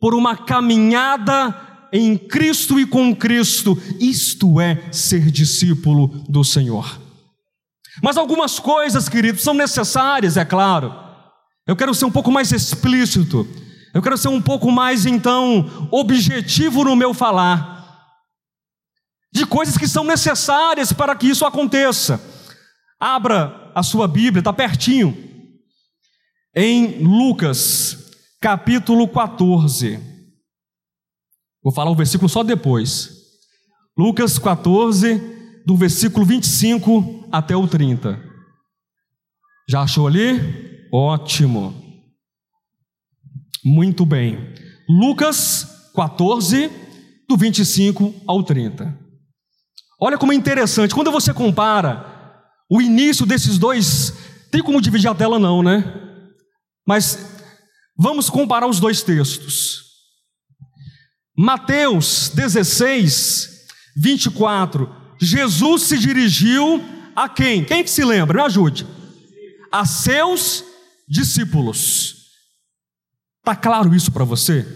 [0.00, 1.54] por uma caminhada
[1.92, 3.76] em Cristo e com Cristo.
[4.00, 7.00] Isto é ser discípulo do Senhor.
[8.02, 10.94] Mas algumas coisas, queridos, são necessárias, é claro.
[11.66, 13.48] Eu quero ser um pouco mais explícito.
[13.96, 18.12] Eu quero ser um pouco mais, então, objetivo no meu falar.
[19.32, 22.20] De coisas que são necessárias para que isso aconteça.
[23.00, 25.16] Abra a sua Bíblia, está pertinho.
[26.54, 29.98] Em Lucas, capítulo 14.
[31.64, 33.10] Vou falar o versículo só depois.
[33.96, 38.22] Lucas 14, do versículo 25 até o 30.
[39.66, 40.86] Já achou ali?
[40.92, 41.85] Ótimo.
[43.68, 44.54] Muito bem.
[44.88, 46.70] Lucas 14,
[47.28, 48.96] do 25 ao 30.
[50.00, 54.12] Olha como é interessante, quando você compara o início desses dois,
[54.52, 55.82] tem como dividir a tela não, né?
[56.86, 57.42] Mas
[57.98, 59.82] vamos comparar os dois textos.
[61.36, 64.88] Mateus 16, 24.
[65.20, 66.80] Jesus se dirigiu
[67.16, 67.64] a quem?
[67.64, 68.38] Quem que se lembra?
[68.38, 68.86] Me ajude.
[69.72, 70.62] A seus
[71.08, 72.25] discípulos.
[73.46, 74.66] Está claro isso para você?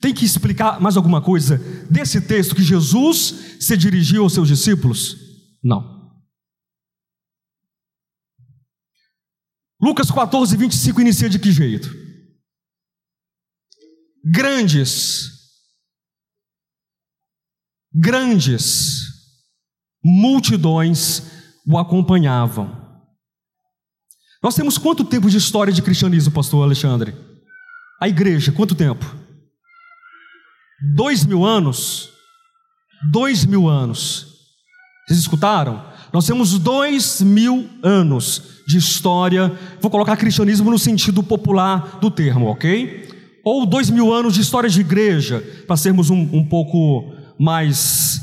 [0.00, 1.58] Tem que explicar mais alguma coisa
[1.90, 5.16] desse texto que Jesus se dirigiu aos seus discípulos?
[5.60, 6.22] Não.
[9.82, 11.90] Lucas 14, 25 inicia de que jeito?
[14.24, 15.40] Grandes
[17.92, 19.02] Grandes
[20.04, 21.22] multidões
[21.66, 23.02] o acompanhavam.
[24.40, 27.29] Nós temos quanto tempo de história de cristianismo, pastor Alexandre?
[28.00, 29.04] A igreja, quanto tempo?
[30.94, 32.08] Dois mil anos?
[33.12, 34.26] Dois mil anos.
[35.06, 35.84] Vocês escutaram?
[36.10, 42.46] Nós temos dois mil anos de história, vou colocar cristianismo no sentido popular do termo,
[42.46, 43.06] ok?
[43.44, 48.20] Ou dois mil anos de história de igreja, para sermos um, um pouco mais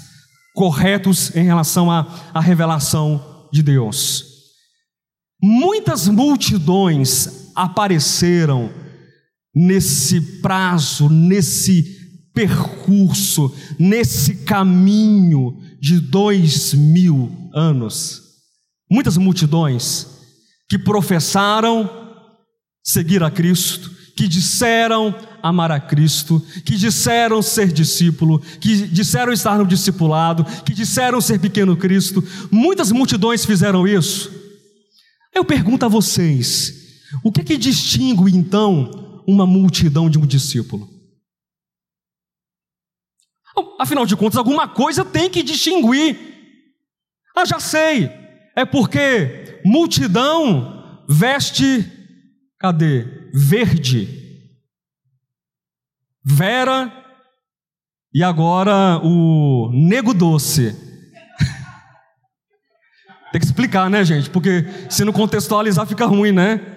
[0.56, 4.26] corretos em relação à, à revelação de Deus.
[5.42, 8.72] Muitas multidões apareceram
[9.58, 11.98] nesse prazo, nesse
[12.32, 18.22] percurso, nesse caminho de dois mil anos.
[18.90, 20.06] Muitas multidões
[20.70, 21.90] que professaram
[22.84, 29.58] seguir a Cristo, que disseram amar a Cristo, que disseram ser discípulo, que disseram estar
[29.58, 32.24] no discipulado, que disseram ser pequeno Cristo.
[32.52, 34.32] Muitas multidões fizeram isso.
[35.34, 40.98] Eu pergunto a vocês: o que é que distingue então uma multidão de um discípulo?
[43.80, 46.18] Afinal de contas, alguma coisa tem que distinguir.
[47.36, 48.10] Ah, já sei.
[48.56, 51.86] É porque multidão veste,
[52.60, 53.30] cadê?
[53.34, 54.26] Verde.
[56.24, 56.92] Vera
[58.14, 60.72] e agora o nego doce.
[63.32, 64.30] tem que explicar, né, gente?
[64.30, 66.77] Porque se não contextualizar fica ruim, né?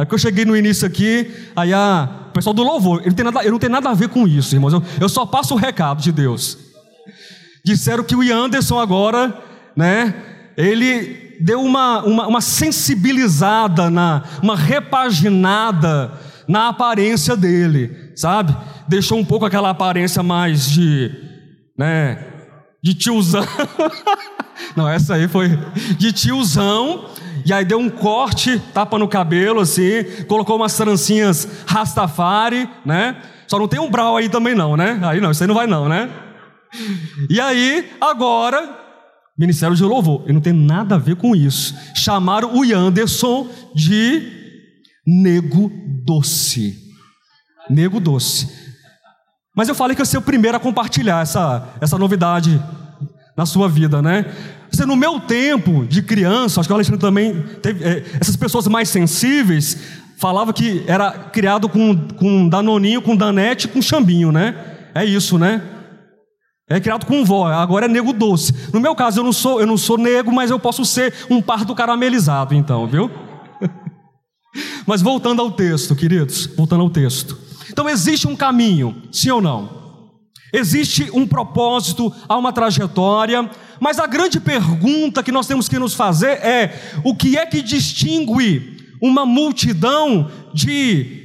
[0.00, 3.22] É que eu cheguei no início aqui, aí a, o pessoal do louvor, ele, tem
[3.22, 4.72] nada, não tem nada a ver com isso, irmãos.
[4.72, 6.56] Eu, eu só passo o recado de Deus.
[7.62, 9.38] Disseram que o Ian Anderson agora,
[9.76, 10.14] né?
[10.56, 16.12] Ele deu uma, uma, uma sensibilizada, na, uma repaginada
[16.48, 18.56] na aparência dele, sabe?
[18.88, 21.10] Deixou um pouco aquela aparência mais de,
[21.76, 22.24] né?
[22.82, 23.44] De tiozão.
[24.74, 25.50] Não, essa aí foi
[25.98, 27.04] de tiozão
[27.44, 33.16] e aí deu um corte, tapa no cabelo, assim, colocou umas trancinhas Rastafari, né?
[33.46, 35.00] Só não tem um brau aí também não, né?
[35.02, 36.08] Aí não, isso aí não vai não, né?
[37.28, 38.78] E aí, agora,
[39.36, 41.74] Ministério de Louvor, e não tem nada a ver com isso.
[41.94, 44.22] Chamaram o Anderson de
[45.06, 45.70] Nego
[46.04, 46.76] Doce.
[47.68, 48.48] Nego Doce.
[49.56, 52.62] Mas eu falei que eu ser o primeiro a compartilhar essa, essa novidade
[53.36, 54.26] na sua vida, né?
[54.70, 58.66] Você, no meu tempo de criança, acho que o Alexandre também teve, é, essas pessoas
[58.68, 59.76] mais sensíveis
[60.16, 64.54] falava que era criado com, com danoninho, com danete, com chambinho, né?
[64.94, 65.62] É isso, né?
[66.68, 68.54] É criado com vó, agora é nego doce.
[68.72, 71.42] No meu caso, eu não sou, eu não sou nego, mas eu posso ser um
[71.42, 73.10] parto caramelizado, então, viu?
[74.86, 77.36] mas voltando ao texto, queridos, voltando ao texto.
[77.72, 79.80] Então existe um caminho, sim ou não?
[80.52, 83.48] Existe um propósito, há uma trajetória,
[83.80, 87.62] mas a grande pergunta que nós temos que nos fazer é: o que é que
[87.62, 91.18] distingue uma multidão de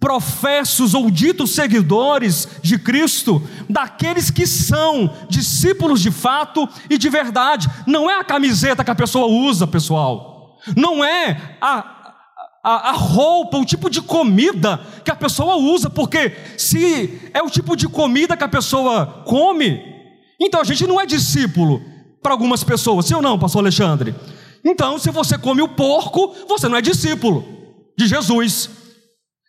[0.00, 7.68] professos ou ditos seguidores de Cristo daqueles que são discípulos de fato e de verdade?
[7.86, 11.96] Não é a camiseta que a pessoa usa, pessoal, não é a
[12.62, 17.48] a, a, roupa, o tipo de comida que a pessoa usa, porque se é o
[17.48, 19.97] tipo de comida que a pessoa come,
[20.40, 21.82] então a gente não é discípulo
[22.22, 24.14] para algumas pessoas, sim ou não, pastor Alexandre?
[24.64, 27.44] Então, se você come o porco, você não é discípulo
[27.96, 28.70] de Jesus.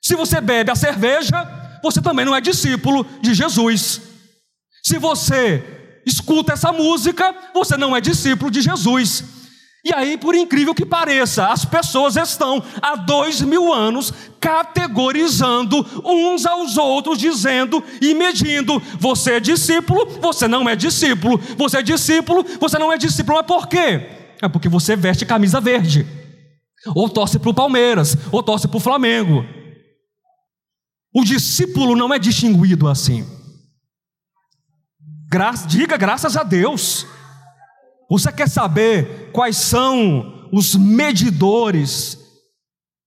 [0.02, 1.36] Se você bebe a cerveja,
[1.84, 4.02] você também não é discípulo de Jesus.
[4.84, 9.23] Se você escuta essa música, você não é discípulo de Jesus.
[9.89, 16.45] E aí, por incrível que pareça, as pessoas estão há dois mil anos categorizando uns
[16.45, 22.45] aos outros, dizendo e medindo: você é discípulo, você não é discípulo, você é discípulo,
[22.60, 23.38] você não é discípulo.
[23.38, 24.08] Mas por quê?
[24.39, 26.06] É porque você veste camisa verde,
[26.93, 29.43] ou torce para o Palmeiras, ou torce para o Flamengo.
[31.12, 33.25] O discípulo não é distinguido assim.
[35.32, 37.08] Gra diga graças a Deus.
[38.10, 42.17] Você quer saber quais são os medidores,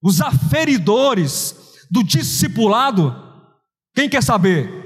[0.01, 1.57] os aferidores
[1.91, 3.15] do discipulado?
[3.95, 4.81] Quem quer saber?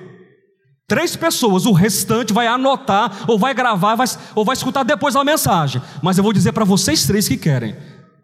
[0.88, 5.24] Três pessoas, o restante vai anotar, ou vai gravar, vai, ou vai escutar depois a
[5.24, 5.83] mensagem.
[6.02, 7.76] Mas eu vou dizer para vocês três que querem.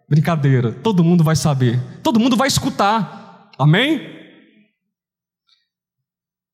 [0.09, 3.50] Brincadeira, todo mundo vai saber, todo mundo vai escutar.
[3.59, 4.00] Amém?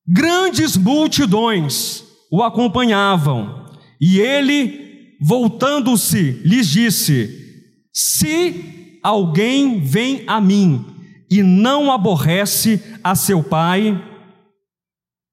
[0.06, 3.66] Grandes multidões o acompanhavam,
[4.00, 4.87] e ele
[5.20, 10.84] voltando-se, lhes disse: Se alguém vem a mim
[11.30, 14.02] e não aborrece a seu pai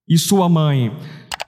[0.08, 0.96] e sua mãe.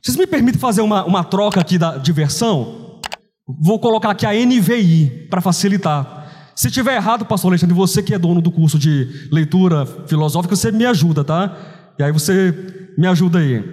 [0.01, 3.01] Vocês me permitem fazer uma, uma troca aqui da, de versão?
[3.47, 6.51] Vou colocar aqui a NVI para facilitar.
[6.55, 10.71] Se tiver errado, pastor Alexandre, você que é dono do curso de leitura filosófica, você
[10.71, 11.55] me ajuda, tá?
[11.99, 13.63] E aí você me ajuda aí.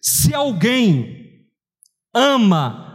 [0.00, 1.46] Se alguém
[2.14, 2.91] ama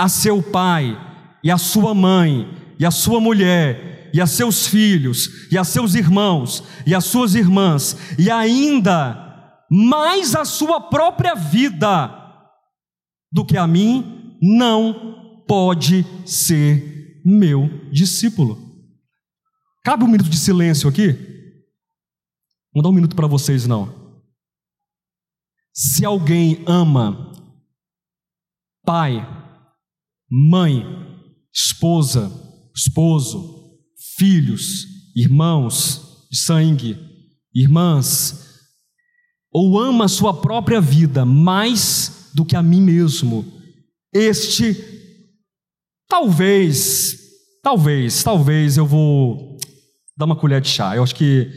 [0.00, 0.98] a seu pai
[1.44, 2.48] e a sua mãe,
[2.78, 7.34] e a sua mulher, e a seus filhos, e a seus irmãos, e as suas
[7.34, 12.08] irmãs, e ainda mais a sua própria vida
[13.30, 18.58] do que a mim, não pode ser meu discípulo.
[19.84, 21.12] Cabe um minuto de silêncio aqui?
[22.74, 24.18] Não dá um minuto para vocês, não.
[25.74, 27.32] Se alguém ama
[28.82, 29.39] pai,
[30.30, 30.86] mãe,
[31.52, 32.30] esposa,
[32.74, 33.74] esposo,
[34.16, 36.96] filhos, irmãos de sangue,
[37.52, 38.48] irmãs,
[39.52, 43.44] ou ama a sua própria vida mais do que a mim mesmo,
[44.14, 44.76] este,
[46.08, 47.18] talvez,
[47.62, 49.58] talvez, talvez eu vou
[50.16, 50.94] dar uma colher de chá.
[50.94, 51.50] Eu acho que,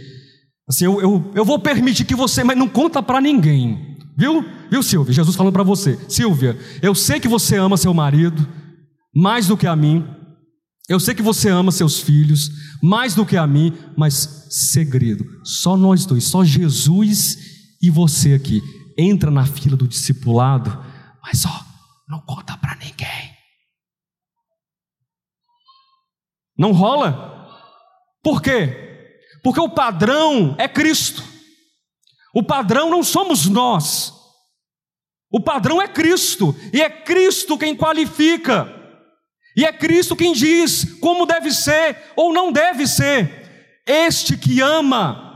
[0.67, 4.43] assim, eu, eu, eu vou permitir que você, mas não conta para ninguém, viu?
[4.71, 5.13] Viu, Silvia?
[5.13, 8.47] Jesus falando para você, Silvia, eu sei que você ama seu marido
[9.13, 10.07] mais do que a mim.
[10.89, 12.49] Eu sei que você ama seus filhos
[12.81, 17.37] mais do que a mim, mas segredo, só nós dois, só Jesus
[17.81, 18.61] e você aqui.
[18.97, 20.83] Entra na fila do discipulado,
[21.23, 21.65] mas ó,
[22.07, 23.33] não conta para ninguém.
[26.57, 27.49] Não rola?
[28.21, 28.77] Por quê?
[29.43, 31.23] Porque o padrão é Cristo.
[32.33, 34.13] O padrão não somos nós.
[35.31, 38.71] O padrão é Cristo, e é Cristo quem qualifica,
[39.55, 43.81] e é Cristo quem diz como deve ser ou não deve ser.
[43.85, 45.33] Este que ama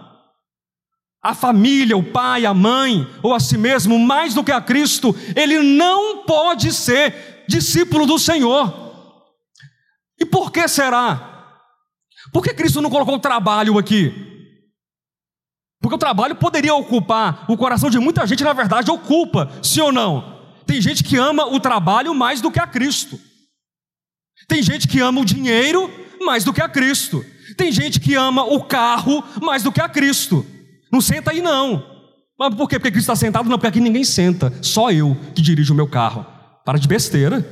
[1.21, 5.15] a família, o pai, a mãe, ou a si mesmo, mais do que a Cristo,
[5.35, 8.73] ele não pode ser discípulo do Senhor.
[10.19, 11.59] E por que será?
[12.31, 14.13] Por que Cristo não colocou o trabalho aqui?
[15.81, 19.91] Porque o trabalho poderia ocupar o coração de muita gente, na verdade, ocupa, sim ou
[19.91, 20.37] não?
[20.65, 23.19] Tem gente que ama o trabalho mais do que a Cristo.
[24.47, 25.91] Tem gente que ama o dinheiro
[26.21, 27.25] mais do que a Cristo.
[27.55, 30.45] Tem gente que ama o carro mais do que a Cristo.
[30.91, 31.83] Não senta aí, não.
[32.39, 32.77] Mas por quê?
[32.77, 33.49] Porque Cristo está sentado?
[33.49, 34.53] Não, porque aqui ninguém senta.
[34.61, 36.25] Só eu que dirijo o meu carro.
[36.63, 37.45] Para de besteira.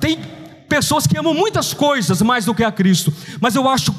[0.00, 0.18] Tem
[0.68, 3.12] pessoas que amam muitas coisas mais do que a Cristo.
[3.40, 3.94] Mas eu acho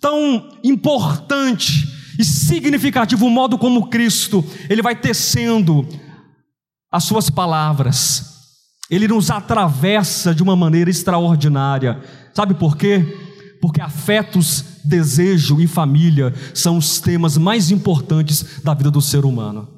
[0.00, 5.86] tão importante e significativo o modo como Cristo ele vai tecendo
[6.90, 8.35] as suas palavras.
[8.90, 12.00] Ele nos atravessa de uma maneira extraordinária.
[12.32, 13.04] Sabe por quê?
[13.60, 19.68] Porque afetos, desejo e família são os temas mais importantes da vida do ser humano.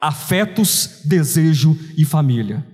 [0.00, 2.66] Afetos, desejo e família.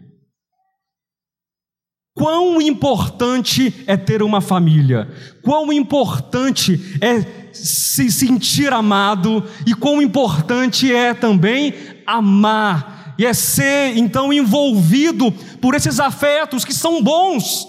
[2.16, 5.08] Quão importante é ter uma família,
[5.40, 11.74] quão importante é se sentir amado e quão importante é também
[12.04, 17.66] amar e é ser então envolvido por esses afetos que são bons.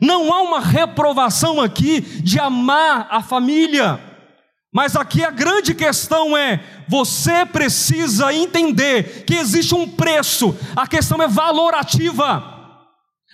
[0.00, 3.98] Não há uma reprovação aqui de amar a família,
[4.72, 11.22] mas aqui a grande questão é: você precisa entender que existe um preço, a questão
[11.22, 12.54] é valorativa.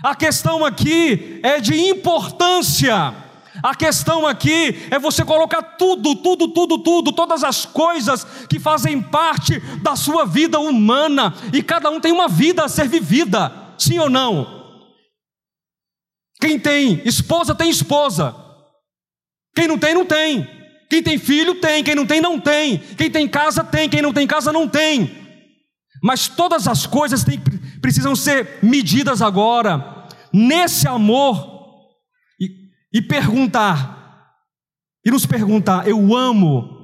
[0.02, 3.21] A questão aqui é de importância.
[3.60, 9.02] A questão aqui é você colocar tudo, tudo, tudo, tudo, todas as coisas que fazem
[9.02, 13.98] parte da sua vida humana, e cada um tem uma vida a ser vivida, sim
[13.98, 14.62] ou não?
[16.40, 18.34] Quem tem esposa, tem esposa.
[19.54, 20.48] Quem não tem, não tem.
[20.90, 21.84] Quem tem filho, tem.
[21.84, 22.78] Quem não tem, não tem.
[22.78, 23.88] Quem tem casa, tem.
[23.88, 25.10] Quem não tem casa, não tem.
[26.02, 27.24] Mas todas as coisas
[27.80, 31.51] precisam ser medidas agora, nesse amor,
[32.92, 34.36] e, perguntar,
[35.04, 36.80] e nos perguntar: eu amo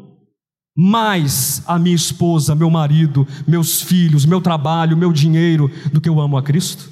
[0.76, 6.20] mais a minha esposa, meu marido, meus filhos, meu trabalho, meu dinheiro, do que eu
[6.20, 6.88] amo a Cristo?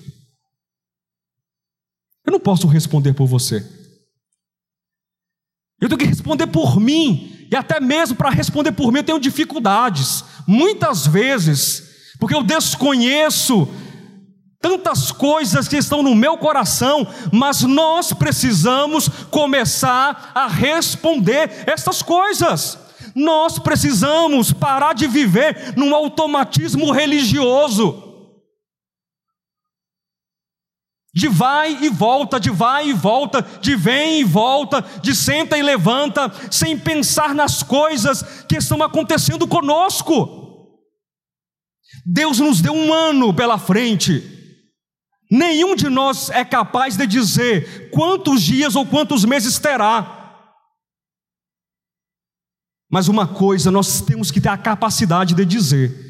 [2.27, 3.65] Eu não posso responder por você.
[5.81, 9.21] Eu tenho que responder por mim, e até mesmo para responder por mim eu tenho
[9.21, 13.69] dificuldades, muitas vezes, porque eu desconheço
[14.67, 22.77] tantas coisas que estão no meu coração, mas nós precisamos começar a responder essas coisas.
[23.15, 28.03] Nós precisamos parar de viver num automatismo religioso.
[31.15, 35.63] De vai e volta, de vai e volta, de vem e volta, de senta e
[35.63, 40.45] levanta, sem pensar nas coisas que estão acontecendo conosco.
[42.05, 44.36] Deus nos deu um ano pela frente.
[45.31, 50.17] Nenhum de nós é capaz de dizer quantos dias ou quantos meses terá.
[52.89, 56.06] Mas uma coisa nós temos que ter a capacidade de dizer: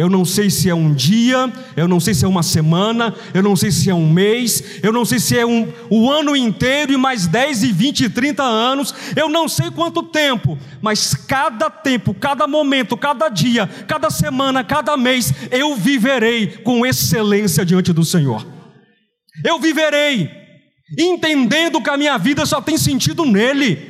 [0.00, 3.42] Eu não sei se é um dia, eu não sei se é uma semana, eu
[3.42, 6.90] não sei se é um mês, eu não sei se é um, o ano inteiro
[6.90, 11.68] e mais 10 e 20 e 30 anos, eu não sei quanto tempo, mas cada
[11.68, 18.02] tempo, cada momento, cada dia, cada semana, cada mês, eu viverei com excelência diante do
[18.02, 18.46] Senhor.
[19.44, 20.30] Eu viverei
[20.98, 23.89] entendendo que a minha vida só tem sentido nele.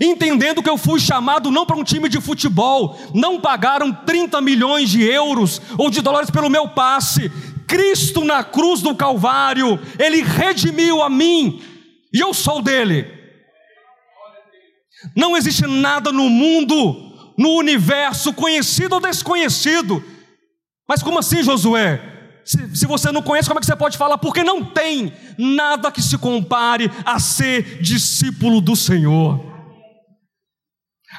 [0.00, 4.90] Entendendo que eu fui chamado não para um time de futebol, não pagaram 30 milhões
[4.90, 7.30] de euros ou de dólares pelo meu passe.
[7.66, 11.62] Cristo na cruz do Calvário, Ele redimiu a mim
[12.12, 13.06] e eu sou dele.
[15.14, 20.04] Não existe nada no mundo, no universo, conhecido ou desconhecido.
[20.86, 22.12] Mas como assim, Josué?
[22.44, 24.18] Se, se, você não conhece, como é que você pode falar?
[24.18, 29.55] Porque não tem nada que se compare a ser discípulo do Senhor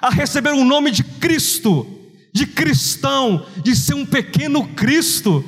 [0.02, 1.86] a receber o nome de Cristo,
[2.34, 5.44] de cristão, de ser um pequeno Cristo.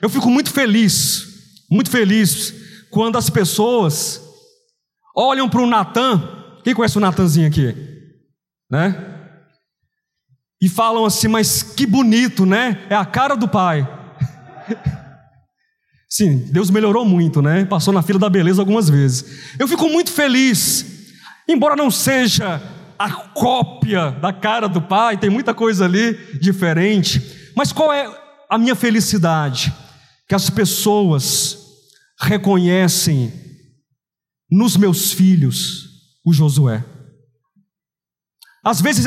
[0.00, 1.26] Eu fico muito feliz,
[1.70, 2.54] muito feliz,
[2.90, 4.20] quando as pessoas
[5.16, 6.22] olham para o Natan,
[6.62, 7.74] quem conhece o Natanzinho aqui?
[8.70, 9.14] Né?
[10.60, 12.86] E falam assim, mas que bonito, né?
[12.88, 13.86] É a cara do pai.
[16.08, 17.64] Sim, Deus melhorou muito, né?
[17.64, 19.54] Passou na fila da beleza algumas vezes.
[19.58, 20.86] Eu fico muito feliz,
[21.48, 22.62] embora não seja
[22.98, 27.52] a cópia da cara do pai, tem muita coisa ali diferente.
[27.56, 28.06] Mas qual é
[28.48, 29.72] a minha felicidade?
[30.28, 31.58] Que as pessoas
[32.20, 33.32] reconhecem
[34.50, 35.86] nos meus filhos
[36.24, 36.84] o Josué.
[38.64, 39.06] Às vezes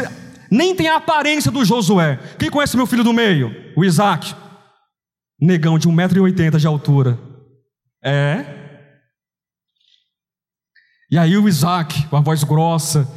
[0.50, 2.18] nem tem a aparência do Josué.
[2.38, 3.54] Quem conhece meu filho do meio?
[3.76, 4.34] O Isaac.
[5.40, 7.20] Negão de 1,80m de altura.
[8.04, 8.58] É.
[11.12, 13.08] E aí o Isaac, com a voz grossa,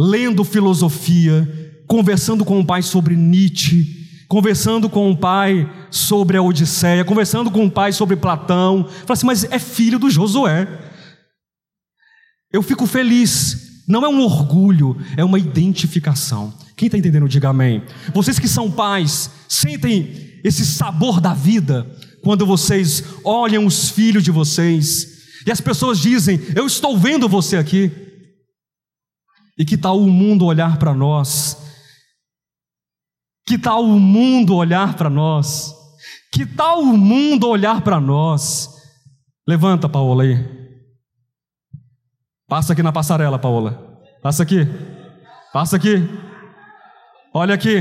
[0.00, 1.46] lendo filosofia,
[1.86, 3.84] conversando com o pai sobre Nietzsche,
[4.26, 8.88] conversando com o pai sobre a Odisseia, conversando com o pai sobre Platão.
[8.88, 10.66] Fala assim, mas é filho do Josué.
[12.50, 16.54] Eu fico feliz, não é um orgulho, é uma identificação.
[16.76, 17.82] Quem está entendendo, diga amém.
[18.14, 21.86] Vocês que são pais, sentem esse sabor da vida
[22.22, 27.56] quando vocês olham os filhos de vocês e as pessoas dizem: Eu estou vendo você
[27.56, 28.09] aqui.
[29.58, 31.56] E que tal o mundo olhar para nós?
[33.46, 35.74] Que tal o mundo olhar para nós?
[36.32, 38.70] Que tal o mundo olhar para nós?
[39.46, 40.60] Levanta, Paola aí.
[42.48, 44.00] Passa aqui na passarela, Paola.
[44.22, 44.66] Passa aqui.
[45.52, 45.96] Passa aqui.
[47.34, 47.78] Olha aqui.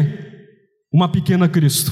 [0.92, 1.92] Uma pequena Cristo.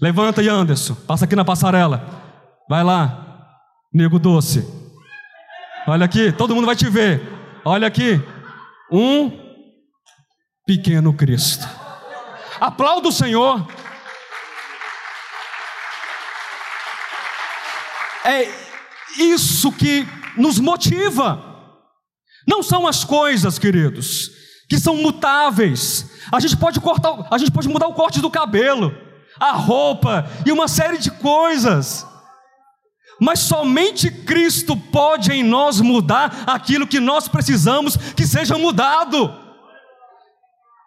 [0.00, 0.94] Levanta aí, Anderson.
[1.06, 2.04] Passa aqui na passarela.
[2.68, 3.48] Vai lá.
[3.92, 4.83] Nego doce.
[5.86, 7.20] Olha aqui, todo mundo vai te ver.
[7.62, 8.18] Olha aqui.
[8.90, 9.30] Um
[10.66, 11.68] pequeno Cristo.
[12.58, 13.66] Aplauda o Senhor.
[18.24, 18.48] É
[19.18, 20.08] isso que
[20.38, 21.54] nos motiva.
[22.48, 24.30] Não são as coisas, queridos,
[24.70, 26.10] que são mutáveis.
[26.32, 28.96] A gente pode cortar, a gente pode mudar o corte do cabelo,
[29.38, 32.06] a roupa e uma série de coisas.
[33.20, 39.44] Mas somente Cristo pode em nós mudar aquilo que nós precisamos que seja mudado.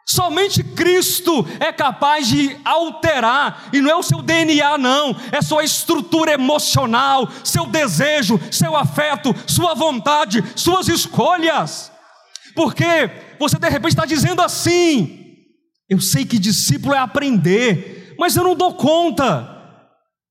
[0.09, 5.65] Somente Cristo é capaz de alterar, e não é o seu DNA, não, é sua
[5.65, 11.91] estrutura emocional, seu desejo, seu afeto, sua vontade, suas escolhas.
[12.55, 12.85] Porque
[13.37, 15.25] você de repente está dizendo assim:
[15.89, 19.56] eu sei que discípulo é aprender, mas eu não dou conta.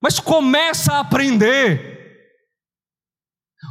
[0.02, 1.96] Mas começa a aprender.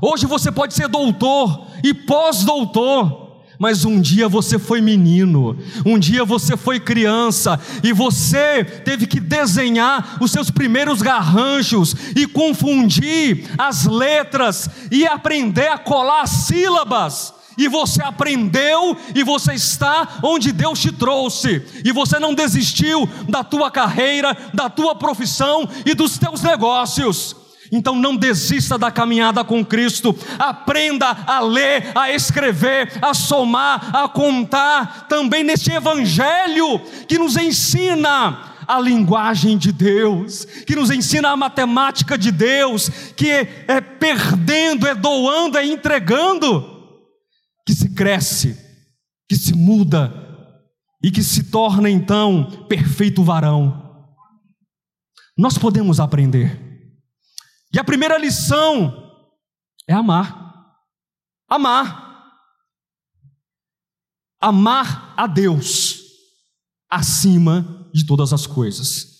[0.01, 3.26] Hoje você pode ser doutor e pós-doutor.
[3.57, 9.19] Mas um dia você foi menino, um dia você foi criança e você teve que
[9.19, 17.34] desenhar os seus primeiros garranchos e confundir as letras e aprender a colar sílabas.
[17.58, 21.64] E você aprendeu e você está onde Deus te trouxe.
[21.84, 27.36] E você não desistiu da tua carreira, da tua profissão e dos teus negócios.
[27.72, 34.08] Então não desista da caminhada com Cristo, aprenda a ler, a escrever, a somar, a
[34.08, 41.38] contar, também nesse Evangelho que nos ensina a linguagem de Deus, que nos ensina a
[41.38, 46.74] matemática de Deus, que é, é perdendo, é doando, é entregando,
[47.66, 48.57] que se cresce,
[49.28, 50.13] que se muda
[51.03, 53.84] e que se torna então perfeito varão.
[55.38, 56.61] Nós podemos aprender.
[57.74, 59.11] E a primeira lição
[59.88, 60.76] é amar.
[61.49, 62.05] Amar.
[64.39, 66.03] Amar a Deus.
[66.89, 69.16] acima de todas as coisas.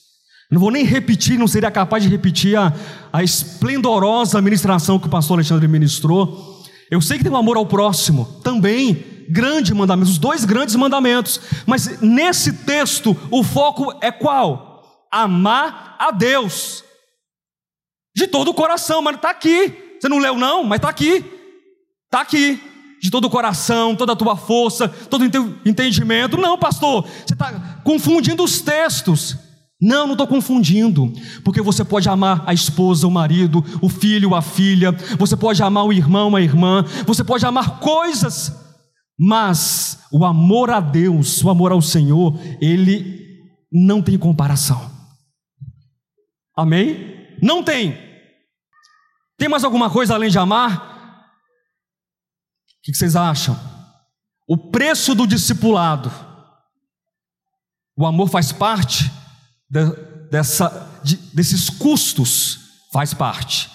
[0.50, 2.72] Não vou nem repetir, não seria capaz de repetir a,
[3.12, 6.55] a esplendorosa ministração que o pastor Alexandre ministrou.
[6.90, 11.40] Eu sei que tem um amor ao próximo, também, grande mandamento, os dois grandes mandamentos,
[11.66, 15.08] mas nesse texto o foco é qual?
[15.12, 16.84] Amar a Deus,
[18.16, 21.26] de todo o coração, mas está aqui, você não leu não, mas está aqui,
[22.06, 22.62] está aqui,
[23.02, 27.82] de todo o coração, toda a tua força, todo o entendimento, não pastor, você está
[27.84, 29.38] confundindo os textos,
[29.86, 31.14] não, não estou confundindo,
[31.44, 35.86] porque você pode amar a esposa, o marido, o filho, a filha, você pode amar
[35.86, 38.52] o irmão, a irmã, você pode amar coisas,
[39.16, 44.90] mas o amor a Deus, o amor ao Senhor, ele não tem comparação.
[46.58, 47.38] Amém?
[47.40, 47.96] Não tem.
[49.38, 50.80] Tem mais alguma coisa além de amar?
[52.80, 53.56] O que vocês acham?
[54.48, 56.12] O preço do discipulado.
[57.96, 59.12] O amor faz parte
[59.70, 62.60] dessa, de, desses custos
[62.92, 63.70] faz parte.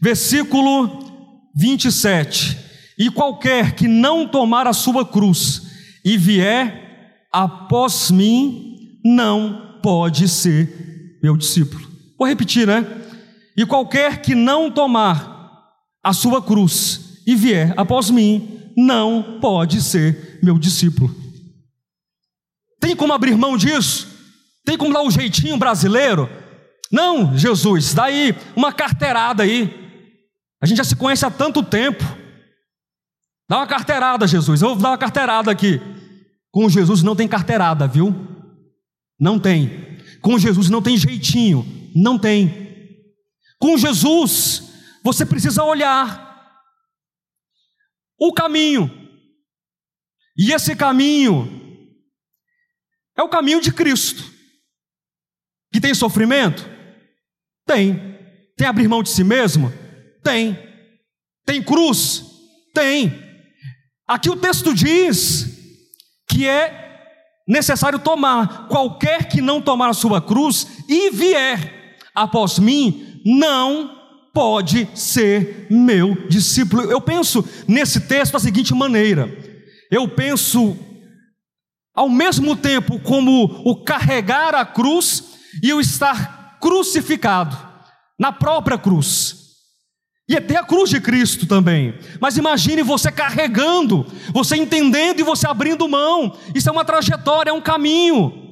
[0.00, 2.58] Versículo 27.
[2.98, 5.62] E qualquer que não tomar a sua cruz
[6.04, 11.86] e vier após mim, não pode ser meu discípulo.
[12.18, 12.84] Vou repetir, né?
[13.56, 15.34] E qualquer que não tomar
[16.02, 21.14] a sua cruz e vier após mim, não pode ser meu discípulo.
[22.80, 24.05] Tem como abrir mão disso?
[24.66, 26.28] Tem como dar um jeitinho brasileiro?
[26.90, 29.72] Não, Jesus, daí uma carteirada aí.
[30.60, 32.02] A gente já se conhece há tanto tempo.
[33.48, 34.60] Dá uma carteirada, Jesus.
[34.60, 35.80] Eu vou dar uma carteirada aqui.
[36.50, 38.12] Com Jesus não tem carteirada, viu?
[39.20, 40.00] Não tem.
[40.20, 41.64] Com Jesus não tem jeitinho.
[41.94, 43.04] Não tem.
[43.60, 44.64] Com Jesus,
[45.04, 46.26] você precisa olhar
[48.18, 48.90] o caminho.
[50.36, 51.48] E esse caminho
[53.16, 54.35] é o caminho de Cristo.
[55.76, 56.66] Que tem sofrimento?
[57.66, 58.16] Tem.
[58.56, 59.70] Tem abrir mão de si mesmo?
[60.24, 60.58] Tem.
[61.44, 62.24] Tem cruz?
[62.72, 63.12] Tem.
[64.08, 65.46] Aqui o texto diz
[66.26, 66.98] que é
[67.46, 68.68] necessário tomar.
[68.68, 74.00] Qualquer que não tomar a sua cruz e vier após mim, não
[74.32, 76.90] pode ser meu discípulo.
[76.90, 79.28] Eu penso nesse texto da seguinte maneira:
[79.90, 80.74] eu penso
[81.94, 87.56] ao mesmo tempo como o carregar a cruz e o estar crucificado
[88.18, 89.46] na própria cruz.
[90.28, 91.94] E até a cruz de Cristo também.
[92.20, 96.36] Mas imagine você carregando, você entendendo e você abrindo mão.
[96.54, 98.46] Isso é uma trajetória, é um caminho.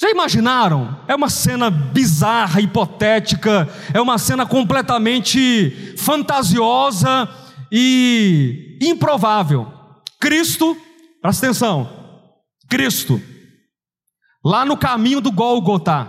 [0.00, 0.98] Já imaginaram?
[1.06, 7.28] É uma cena bizarra, hipotética, é uma cena completamente fantasiosa
[7.70, 9.72] e improvável.
[10.20, 10.76] Cristo,
[11.20, 11.88] presta atenção,
[12.68, 13.22] Cristo
[14.44, 16.08] lá no caminho do Gólgota.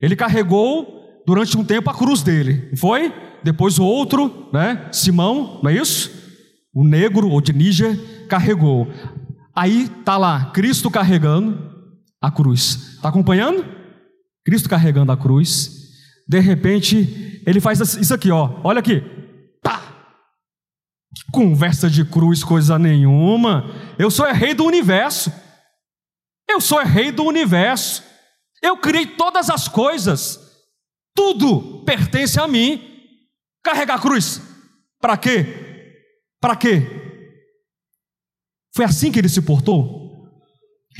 [0.00, 3.12] Ele carregou durante um tempo a cruz dele, foi?
[3.42, 4.88] Depois o outro, né?
[4.92, 6.10] Simão, não é isso?
[6.74, 8.88] O negro ou de Níger carregou.
[9.54, 11.70] Aí tá lá Cristo carregando
[12.20, 12.98] a cruz.
[13.02, 13.64] Tá acompanhando?
[14.44, 15.80] Cristo carregando a cruz.
[16.28, 18.60] De repente, ele faz isso aqui, ó.
[18.62, 19.02] Olha aqui.
[19.62, 19.80] Tá.
[21.14, 23.70] Que conversa de cruz, coisa nenhuma.
[23.98, 25.32] Eu sou é rei do universo.
[26.50, 28.02] Eu sou rei do universo.
[28.60, 30.40] Eu criei todas as coisas.
[31.14, 32.82] Tudo pertence a mim.
[33.62, 34.42] Carregar a cruz.
[35.00, 35.46] Para quê?
[36.40, 36.82] Para quê?
[38.74, 40.28] Foi assim que ele se portou?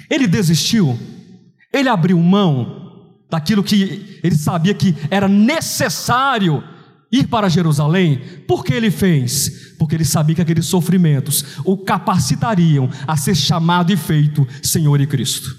[0.08, 0.96] Ele desistiu?
[1.72, 6.62] Ele abriu mão daquilo que ele sabia que era necessário
[7.10, 8.18] ir para Jerusalém?
[8.46, 9.74] Por que ele fez?
[9.78, 15.06] Porque ele sabia que aqueles sofrimentos o capacitariam a ser chamado e feito Senhor e
[15.06, 15.56] Cristo.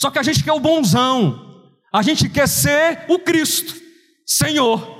[0.00, 3.74] Só que a gente quer o bonzão, a gente quer ser o Cristo,
[4.26, 4.96] Senhor.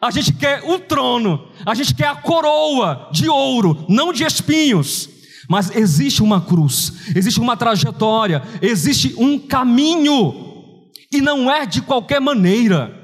[0.00, 5.08] A gente quer o trono, a gente quer a coroa de ouro, não de espinhos.
[5.48, 12.20] Mas existe uma cruz, existe uma trajetória, existe um caminho, e não é de qualquer
[12.20, 13.03] maneira.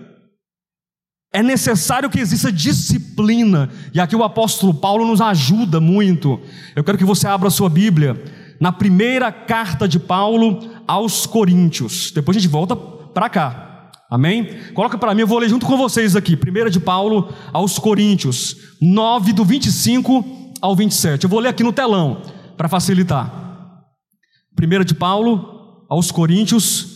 [1.33, 6.41] É necessário que exista disciplina, e aqui o apóstolo Paulo nos ajuda muito.
[6.75, 8.21] Eu quero que você abra a sua Bíblia
[8.61, 12.11] na primeira carta de Paulo aos Coríntios.
[12.13, 13.91] Depois a gente volta para cá.
[14.11, 14.59] Amém?
[14.75, 16.37] Coloca para mim, eu vou ler junto com vocês aqui.
[16.37, 21.25] Primeira de Paulo aos Coríntios, 9 do 25 ao 27.
[21.25, 22.23] Eu vou ler aqui no telão
[22.57, 23.33] para facilitar.
[24.57, 26.89] Primeira de Paulo aos Coríntios.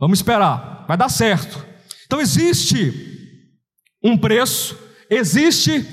[0.00, 1.65] Vamos esperar, vai dar certo.
[2.06, 2.92] Então existe
[4.02, 4.78] um preço,
[5.10, 5.84] existe,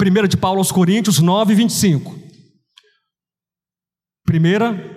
[0.00, 2.18] 1 de Paulo aos Coríntios 9, 25.
[4.28, 4.94] 1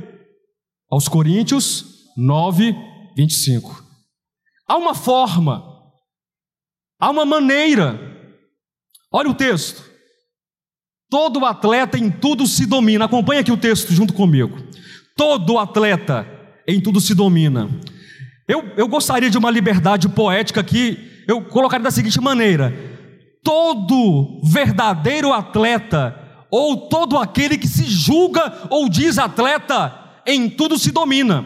[0.89, 1.85] aos Coríntios
[2.15, 2.73] 9,
[3.15, 3.85] 25.
[4.65, 5.63] Há uma forma,
[6.99, 7.99] há uma maneira.
[9.11, 9.85] Olha o texto.
[11.09, 13.05] Todo atleta em tudo se domina.
[13.05, 14.57] Acompanha aqui o texto junto comigo.
[15.15, 16.25] Todo atleta
[16.67, 17.69] em tudo se domina.
[18.47, 22.73] Eu, eu gostaria de uma liberdade poética aqui, eu colocaria da seguinte maneira:
[23.43, 26.17] todo verdadeiro atleta,
[26.49, 29.93] ou todo aquele que se julga ou diz atleta,
[30.25, 31.45] em tudo se domina.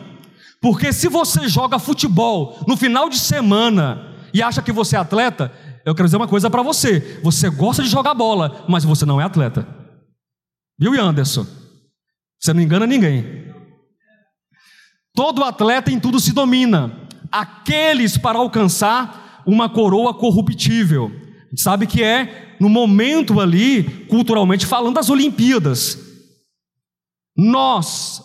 [0.61, 5.51] Porque se você joga futebol no final de semana e acha que você é atleta,
[5.83, 9.19] eu quero dizer uma coisa para você: você gosta de jogar bola, mas você não
[9.19, 9.67] é atleta.
[10.79, 11.45] Viu, Anderson?
[12.39, 13.50] Você não engana ninguém.
[15.13, 21.11] Todo atleta em tudo se domina, aqueles para alcançar uma coroa corruptível.
[21.47, 25.97] A gente sabe que é no momento ali, culturalmente falando, das Olimpíadas.
[27.35, 28.21] Nós,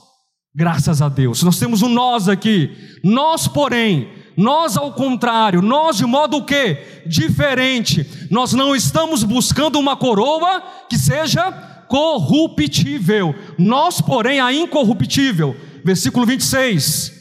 [0.55, 2.71] graças a Deus, nós temos um nós aqui.
[3.03, 7.03] Nós, porém, nós ao contrário, nós de modo o quê?
[7.07, 8.07] Diferente.
[8.31, 11.51] Nós não estamos buscando uma coroa que seja
[11.89, 13.35] corruptível.
[13.59, 15.57] Nós, porém, a incorruptível
[15.87, 17.13] versículo 26.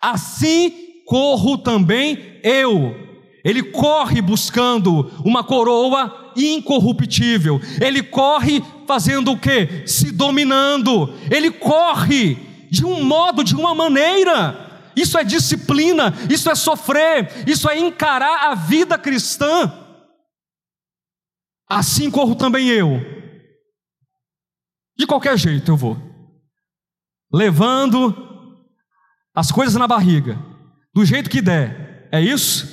[0.00, 3.00] Assim corro também eu.
[3.44, 7.60] Ele corre buscando uma coroa incorruptível.
[7.80, 9.86] Ele corre fazendo o que?
[9.86, 11.14] Se dominando.
[11.30, 12.36] Ele corre
[12.70, 14.90] de um modo, de uma maneira.
[14.94, 19.72] Isso é disciplina, isso é sofrer, isso é encarar a vida cristã.
[21.68, 23.00] Assim corro também eu.
[24.96, 26.11] De qualquer jeito eu vou
[27.32, 28.14] levando
[29.34, 30.38] as coisas na barriga,
[30.94, 32.08] do jeito que der.
[32.12, 32.68] É isso?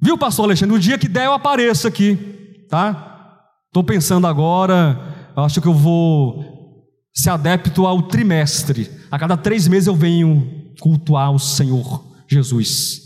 [0.00, 0.74] Viu, pastor Alexandre?
[0.74, 3.38] No dia que der eu apareço aqui, tá?
[3.68, 8.90] Estou pensando agora, acho que eu vou ser adepto ao trimestre.
[9.10, 13.00] A cada três meses eu venho cultuar o Senhor Jesus.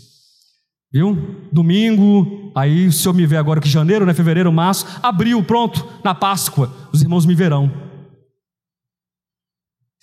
[0.91, 1.47] Viu?
[1.51, 4.13] Domingo, aí o senhor me vê agora que janeiro, né?
[4.13, 7.86] Fevereiro, março, abril, pronto, na Páscoa, os irmãos me verão.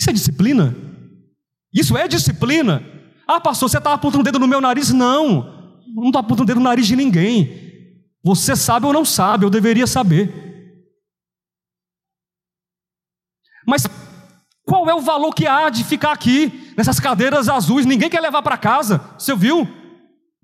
[0.04, 0.76] Isso é disciplina?
[1.72, 2.84] Isso é disciplina?
[3.26, 4.90] Ah, pastor, você está apontando o dedo no meu nariz?
[4.90, 7.88] Não, não estou apontando o dedo no nariz de ninguém.
[8.22, 10.30] Você sabe ou não sabe, eu deveria saber.
[13.66, 13.86] Mas
[14.66, 17.86] qual é o valor que há de ficar aqui, nessas cadeiras azuis?
[17.86, 19.66] Ninguém quer levar para casa, você viu?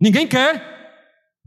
[0.00, 0.70] Ninguém quer.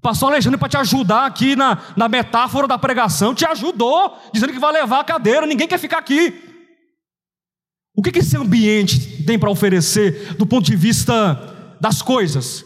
[0.04, 4.60] Pastor Alexandre, para te ajudar aqui na, na metáfora da pregação, te ajudou, dizendo que
[4.60, 6.53] vai levar a cadeira, ninguém quer ficar aqui.
[7.96, 12.66] O que, esse ambiente tem para oferecer do ponto de vista das coisas?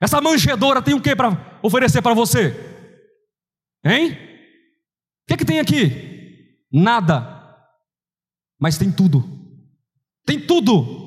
[0.00, 2.54] Essa manjedoura tem o que para oferecer para você?
[3.84, 4.12] Hein?
[4.12, 4.16] O
[5.28, 6.58] que, que tem aqui?
[6.72, 7.56] Nada.
[8.60, 9.24] Mas tem tudo.
[10.26, 11.00] Tem tudo.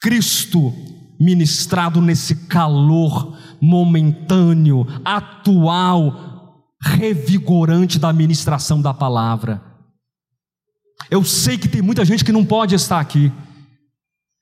[0.00, 0.72] Cristo
[1.20, 9.71] ministrado nesse calor momentâneo, atual, revigorante da ministração da palavra.
[11.10, 13.32] Eu sei que tem muita gente que não pode estar aqui.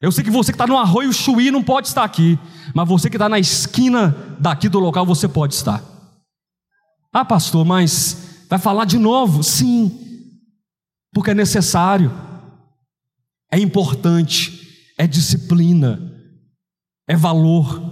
[0.00, 2.38] Eu sei que você que está no arroio Chuí não pode estar aqui.
[2.74, 5.82] Mas você que está na esquina daqui do local, você pode estar.
[7.12, 9.42] Ah, pastor, mas vai falar de novo?
[9.42, 10.00] Sim,
[11.12, 12.12] porque é necessário,
[13.50, 16.00] é importante, é disciplina,
[17.08, 17.82] é valor,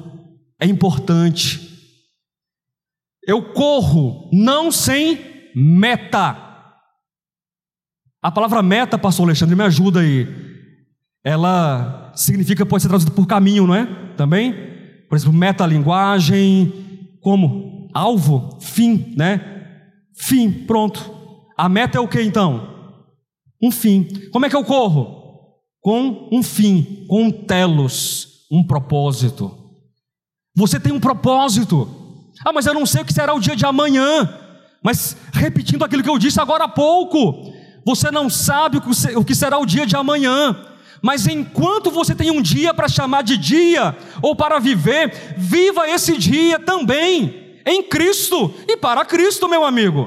[0.61, 1.67] é importante.
[3.27, 6.48] Eu corro não sem meta.
[8.21, 10.27] A palavra meta, pastor Alexandre, me ajuda aí.
[11.25, 13.87] Ela significa, pode ser traduzida por caminho, não é?
[14.17, 14.55] Também?
[15.09, 16.73] Por exemplo, metalinguagem,
[17.21, 17.89] como?
[17.95, 19.41] Alvo, fim, né?
[20.15, 21.15] Fim, pronto.
[21.57, 22.97] A meta é o que então?
[23.63, 24.09] Um fim.
[24.33, 25.17] Como é que eu corro?
[25.81, 29.57] Com um fim, com um telos, um propósito.
[30.57, 31.89] Você tem um propósito.
[32.45, 34.29] Ah, mas eu não sei o que será o dia de amanhã.
[34.83, 37.53] Mas repetindo aquilo que eu disse agora há pouco,
[37.89, 38.77] você não sabe
[39.17, 40.55] o que será o dia de amanhã.
[41.03, 46.19] Mas enquanto você tem um dia para chamar de dia, ou para viver, viva esse
[46.19, 50.07] dia também, em Cristo e para Cristo, meu amigo.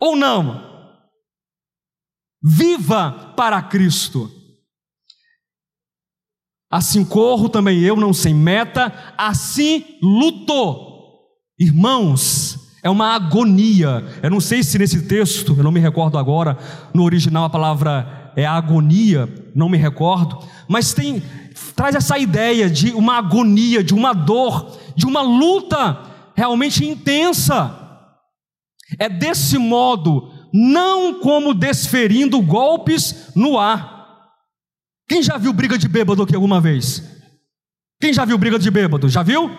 [0.00, 0.64] Ou não?
[2.42, 4.32] Viva para Cristo.
[6.70, 10.86] Assim corro também eu, não sem meta, assim luto.
[11.58, 14.04] Irmãos, é uma agonia.
[14.22, 16.56] Eu não sei se nesse texto, eu não me recordo agora,
[16.94, 21.20] no original a palavra é agonia, não me recordo, mas tem
[21.74, 26.00] traz essa ideia de uma agonia, de uma dor, de uma luta
[26.34, 27.76] realmente intensa.
[29.00, 34.16] É desse modo não como desferindo golpes no ar.
[35.08, 37.02] Quem já viu briga de bêbado aqui alguma vez?
[38.00, 39.08] Quem já viu briga de bêbado?
[39.08, 39.50] Já viu?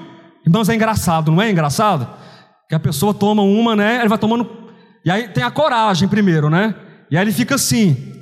[0.46, 2.27] Irmãos, é engraçado, não é engraçado?
[2.70, 3.99] Que a pessoa toma uma, né?
[3.99, 4.70] Ele vai tomando.
[5.05, 6.76] E aí tem a coragem primeiro, né?
[7.09, 8.13] E aí ele fica assim,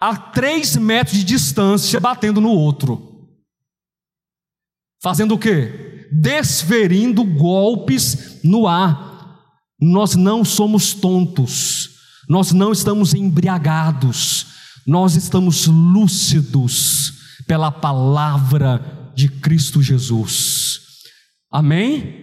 [0.00, 3.28] a três metros de distância, batendo no outro.
[5.02, 6.08] Fazendo o quê?
[6.12, 9.12] Desferindo golpes no ar.
[9.80, 11.90] Nós não somos tontos,
[12.28, 14.46] nós não estamos embriagados,
[14.86, 17.14] nós estamos lúcidos
[17.48, 20.80] pela palavra de Cristo Jesus.
[21.50, 22.21] Amém?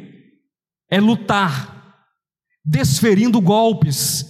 [0.90, 2.06] É lutar,
[2.66, 4.26] desferindo golpes.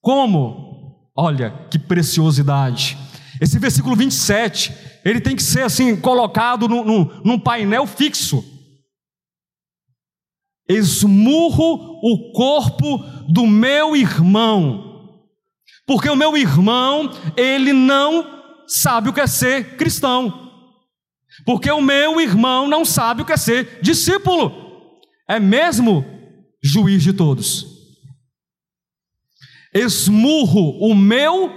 [0.00, 1.10] Como?
[1.16, 2.96] Olha que preciosidade.
[3.40, 4.72] Esse versículo 27,
[5.04, 8.44] ele tem que ser assim, colocado num, num, painel fixo
[10.68, 12.98] esmurro o corpo
[13.28, 15.22] do meu irmão,
[15.86, 20.50] porque o meu irmão, ele não sabe o que é ser cristão,
[21.44, 24.65] porque o meu irmão não sabe o que é ser discípulo,
[25.28, 26.04] é mesmo
[26.62, 27.66] juiz de todos.
[29.74, 31.50] Esmurro o meu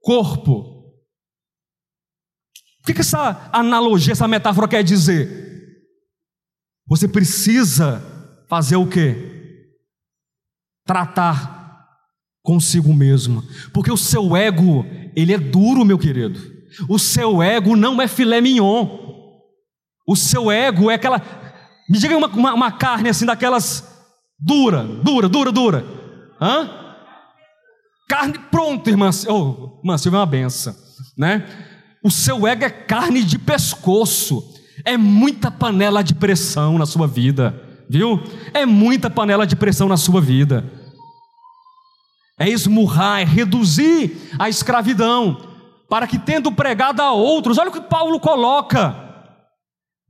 [0.00, 0.72] corpo.
[2.80, 5.42] O que, essa analogia, essa metáfora quer dizer?
[6.86, 8.02] Você precisa
[8.48, 9.78] fazer o quê?
[10.84, 11.62] Tratar
[12.42, 14.84] consigo mesmo, porque o seu ego,
[15.14, 16.40] ele é duro, meu querido.
[16.88, 18.98] O seu ego não é filé mignon.
[20.06, 21.20] O seu ego é aquela.
[21.92, 23.84] Me diga uma, uma, uma carne assim, daquelas
[24.38, 25.84] dura, dura, dura, dura.
[26.40, 26.70] Hã?
[28.08, 29.10] Carne, pronto, irmã.
[29.28, 30.74] Oh, irmã, Silvia é uma benção,
[31.16, 31.46] né?
[32.02, 34.42] O seu ego é carne de pescoço.
[34.84, 38.22] É muita panela de pressão na sua vida viu?
[38.54, 40.64] É muita panela de pressão na sua vida.
[42.38, 45.36] É esmurrar, é reduzir a escravidão,
[45.90, 49.11] para que tendo pregado a outros, olha o que Paulo coloca,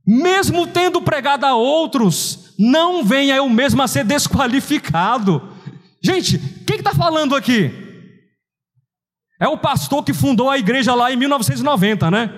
[0.05, 5.41] mesmo tendo pregado a outros, não venha eu mesmo a ser desqualificado.
[6.03, 7.71] Gente, quem está falando aqui?
[9.39, 12.29] É o pastor que fundou a igreja lá em 1990, né?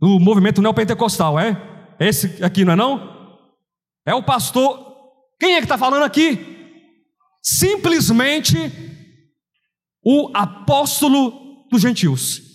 [0.00, 1.56] O movimento neopentecostal, é?
[2.00, 3.38] Esse aqui, não é não?
[4.06, 4.78] É o pastor.
[5.38, 6.38] Quem é que está falando aqui?
[7.42, 8.56] Simplesmente
[10.04, 12.51] o apóstolo dos gentios.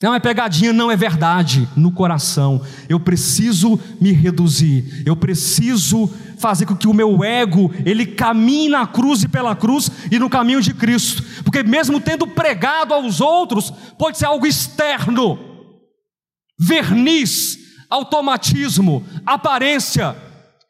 [0.00, 2.62] Não é pegadinha, não é verdade no coração.
[2.88, 5.02] Eu preciso me reduzir.
[5.04, 9.90] Eu preciso fazer com que o meu ego ele caminhe na cruz e pela cruz
[10.10, 11.24] e no caminho de Cristo.
[11.42, 15.36] Porque mesmo tendo pregado aos outros, pode ser algo externo,
[16.56, 17.58] verniz,
[17.90, 20.16] automatismo, aparência,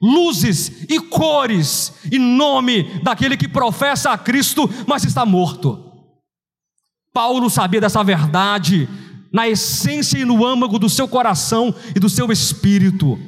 [0.00, 5.84] luzes e cores, em nome daquele que professa a Cristo, mas está morto.
[7.12, 8.88] Paulo sabia dessa verdade
[9.32, 13.18] na essência e no âmago do seu coração e do seu espírito.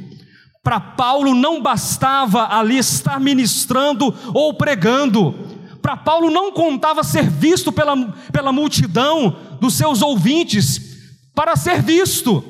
[0.62, 5.34] Para Paulo não bastava ali estar ministrando ou pregando,
[5.80, 7.96] para Paulo não contava ser visto pela,
[8.30, 10.98] pela multidão dos seus ouvintes,
[11.34, 12.44] para ser visto,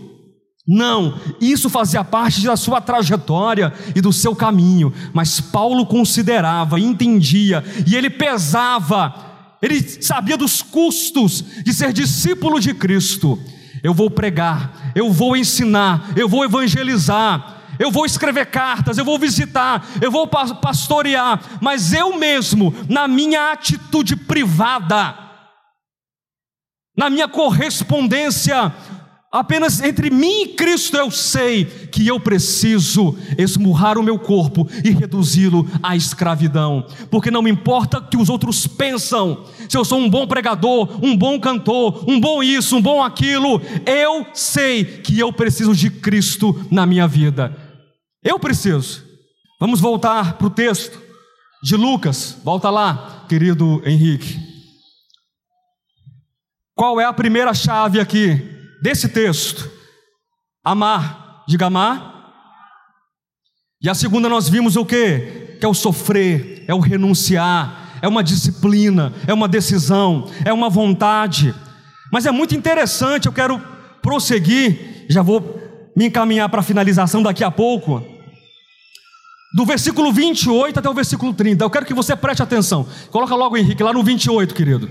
[0.72, 7.64] não, isso fazia parte da sua trajetória e do seu caminho, mas Paulo considerava, entendia
[7.86, 9.29] e ele pesava,
[9.62, 13.38] ele sabia dos custos de ser discípulo de Cristo.
[13.82, 19.18] Eu vou pregar, eu vou ensinar, eu vou evangelizar, eu vou escrever cartas, eu vou
[19.18, 25.16] visitar, eu vou pastorear, mas eu mesmo, na minha atitude privada,
[26.96, 28.70] na minha correspondência
[29.32, 34.90] Apenas entre mim e Cristo eu sei que eu preciso esmurrar o meu corpo e
[34.90, 40.00] reduzi-lo à escravidão, porque não me importa o que os outros pensam, se eu sou
[40.00, 45.16] um bom pregador, um bom cantor, um bom isso, um bom aquilo, eu sei que
[45.16, 47.56] eu preciso de Cristo na minha vida.
[48.24, 49.04] Eu preciso.
[49.60, 51.00] Vamos voltar para o texto
[51.62, 54.40] de Lucas, volta lá, querido Henrique.
[56.74, 58.59] Qual é a primeira chave aqui?
[58.82, 59.70] Desse texto?
[60.64, 62.10] Amar, diga amar.
[63.82, 65.56] E a segunda nós vimos o que?
[65.58, 70.68] Que é o sofrer, é o renunciar, é uma disciplina, é uma decisão, é uma
[70.68, 71.54] vontade.
[72.12, 73.60] Mas é muito interessante, eu quero
[74.02, 75.60] prosseguir, já vou
[75.96, 78.04] me encaminhar para a finalização daqui a pouco.
[79.54, 81.64] Do versículo 28 até o versículo 30.
[81.64, 82.86] Eu quero que você preste atenção.
[83.10, 84.88] Coloca logo Henrique lá no 28, querido.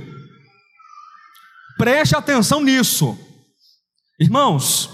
[1.78, 3.18] Preste atenção nisso.
[4.20, 4.90] Irmãos,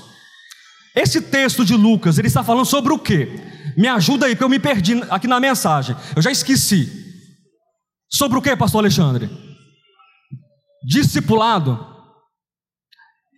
[0.96, 3.30] esse texto de Lucas, ele está falando sobre o quê?
[3.76, 5.96] Me ajuda aí, que eu me perdi aqui na mensagem.
[6.16, 7.04] Eu já esqueci.
[8.10, 9.30] Sobre o que, pastor Alexandre?
[10.88, 11.94] Discipulado.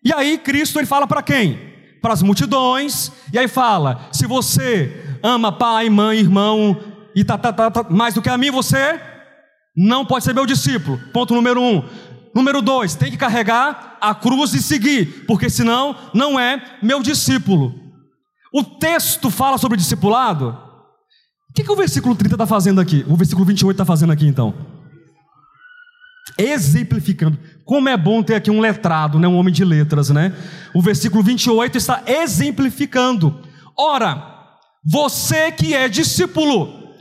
[0.03, 1.57] E aí Cristo ele fala para quem?
[2.01, 3.11] Para as multidões.
[3.33, 6.79] E aí fala: se você ama pai, mãe, irmão
[7.15, 9.01] e tá, tá, tá, tá mais do que a mim, você
[9.75, 10.99] não pode ser meu discípulo.
[11.11, 11.83] Ponto número um.
[12.37, 17.73] Número dois, tem que carregar a cruz e seguir, porque senão não é meu discípulo.
[18.53, 20.49] O texto fala sobre discipulado.
[21.49, 23.03] O que, que o versículo 30 está fazendo aqui?
[23.07, 24.53] O versículo 28 está fazendo aqui então?
[26.37, 27.39] Exemplificando.
[27.65, 29.27] Como é bom ter aqui um letrado, né?
[29.27, 30.31] um homem de letras, né?
[30.75, 33.41] O versículo 28 está exemplificando.
[33.75, 34.45] Ora,
[34.85, 36.93] você que é discípulo,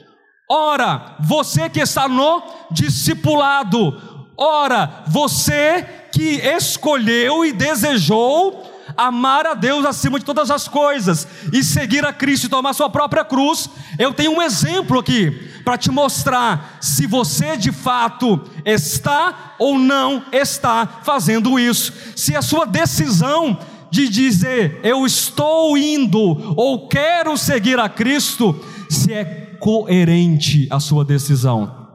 [0.51, 8.65] ora, você que está no discipulado, ora, você que escolheu e desejou
[8.97, 12.89] amar a Deus acima de todas as coisas e seguir a Cristo e tomar sua
[12.89, 13.69] própria cruz,
[13.99, 15.31] eu tenho um exemplo aqui
[15.65, 21.93] para te mostrar se você de fato está ou não está fazendo isso.
[22.15, 23.59] Se a sua decisão
[23.91, 28.59] de dizer eu estou indo ou quero seguir a Cristo,
[28.89, 29.25] se é
[29.59, 31.86] coerente a sua decisão.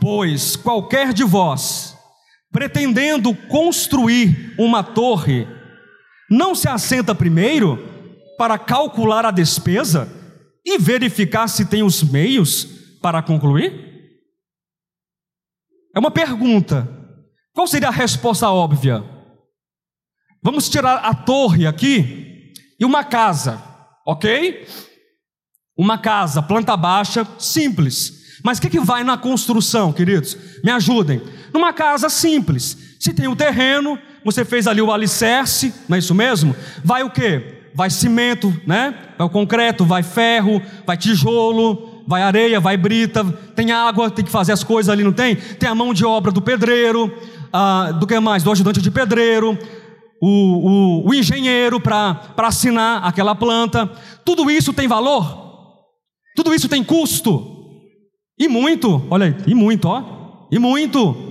[0.00, 1.96] Pois qualquer de vós,
[2.52, 5.46] pretendendo construir uma torre,
[6.30, 7.78] não se assenta primeiro
[8.36, 10.08] para calcular a despesa
[10.64, 12.64] e verificar se tem os meios
[13.00, 13.86] para concluir?
[15.94, 16.86] É uma pergunta.
[17.54, 19.02] Qual seria a resposta óbvia?
[20.42, 23.62] Vamos tirar a torre aqui e uma casa,
[24.06, 24.66] ok?
[25.76, 28.15] Uma casa, planta baixa, simples.
[28.46, 30.38] Mas o que, que vai na construção, queridos?
[30.62, 31.20] Me ajudem.
[31.52, 32.78] Numa casa simples.
[32.96, 36.54] Se tem o terreno, você fez ali o alicerce, não é isso mesmo?
[36.84, 37.62] Vai o quê?
[37.74, 38.94] Vai cimento, né?
[39.18, 43.24] Vai o concreto, vai ferro, vai tijolo, vai areia, vai brita,
[43.56, 45.34] tem água, tem que fazer as coisas ali, não tem?
[45.34, 47.12] Tem a mão de obra do pedreiro,
[47.52, 48.44] ah, do que mais?
[48.44, 49.58] Do ajudante de pedreiro,
[50.22, 53.90] o, o, o engenheiro para assinar aquela planta.
[54.24, 55.74] Tudo isso tem valor?
[56.36, 57.55] Tudo isso tem custo?
[58.38, 61.24] E muito, olha aí, e muito, ó, e muito.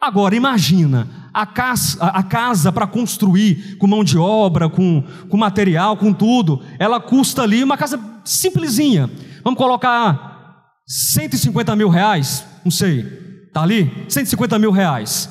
[0.00, 5.96] Agora imagina a casa, a casa para construir, com mão de obra, com, com material,
[5.96, 9.10] com tudo, ela custa ali uma casa simplesinha.
[9.42, 13.04] Vamos colocar 150 mil reais, não sei,
[13.52, 14.04] tá ali?
[14.08, 15.30] 150 mil reais.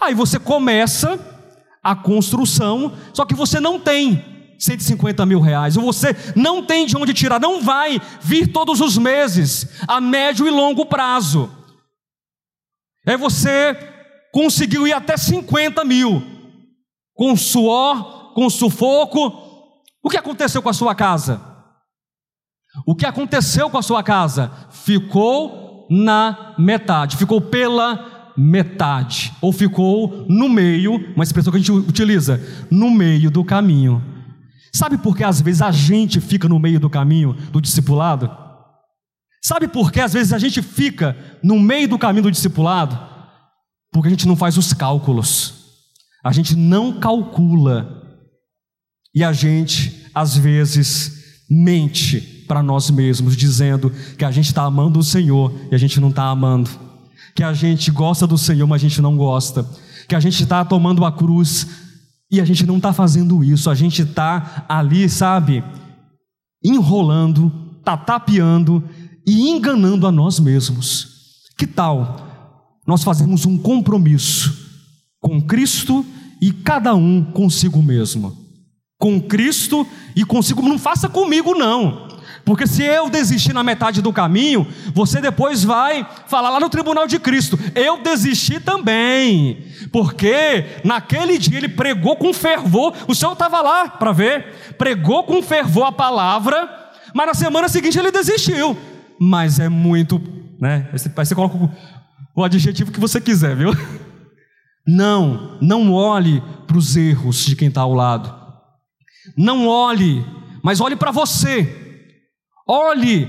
[0.00, 1.18] Aí você começa
[1.82, 6.96] a construção, só que você não tem 150 mil reais, ou você não tem de
[6.96, 11.50] onde tirar, não vai vir todos os meses, a médio e longo prazo.
[13.06, 13.74] Aí você
[14.32, 16.22] conseguiu ir até 50 mil,
[17.14, 19.48] com suor, com sufoco.
[20.02, 21.40] O que aconteceu com a sua casa?
[22.86, 24.52] O que aconteceu com a sua casa?
[24.70, 31.72] Ficou na metade, ficou pela metade, ou ficou no meio, uma expressão que a gente
[31.72, 32.40] utiliza,
[32.70, 34.19] no meio do caminho.
[34.72, 38.30] Sabe por que às vezes a gente fica no meio do caminho do discipulado?
[39.42, 42.98] Sabe por que às vezes a gente fica no meio do caminho do discipulado?
[43.92, 45.54] Porque a gente não faz os cálculos,
[46.22, 48.00] a gente não calcula,
[49.14, 55.00] e a gente, às vezes, mente para nós mesmos, dizendo que a gente está amando
[55.00, 56.70] o Senhor e a gente não está amando,
[57.34, 59.66] que a gente gosta do Senhor, mas a gente não gosta,
[60.08, 61.66] que a gente está tomando a cruz
[62.30, 65.64] e a gente não está fazendo isso, a gente está ali, sabe,
[66.64, 67.50] enrolando,
[67.84, 68.82] tatapeando
[69.26, 71.08] e enganando a nós mesmos.
[71.58, 72.28] Que tal
[72.86, 74.68] nós fazemos um compromisso
[75.20, 76.04] com Cristo
[76.40, 78.36] e cada um consigo mesmo.
[78.98, 82.08] Com Cristo e consigo, não faça comigo não.
[82.44, 87.06] Porque se eu desistir na metade do caminho, você depois vai falar lá no tribunal
[87.06, 89.64] de Cristo: eu desisti também.
[89.92, 95.42] Porque naquele dia ele pregou com fervor, o senhor estava lá para ver, pregou com
[95.42, 96.68] fervor a palavra,
[97.14, 98.76] mas na semana seguinte ele desistiu.
[99.18, 100.20] Mas é muito,
[100.60, 100.88] né?
[100.92, 101.70] Aí você coloca
[102.34, 103.70] o adjetivo que você quiser, viu?
[104.86, 108.34] Não, não olhe para os erros de quem está ao lado.
[109.36, 110.24] Não olhe,
[110.64, 111.89] mas olhe para você.
[112.72, 113.28] Olhe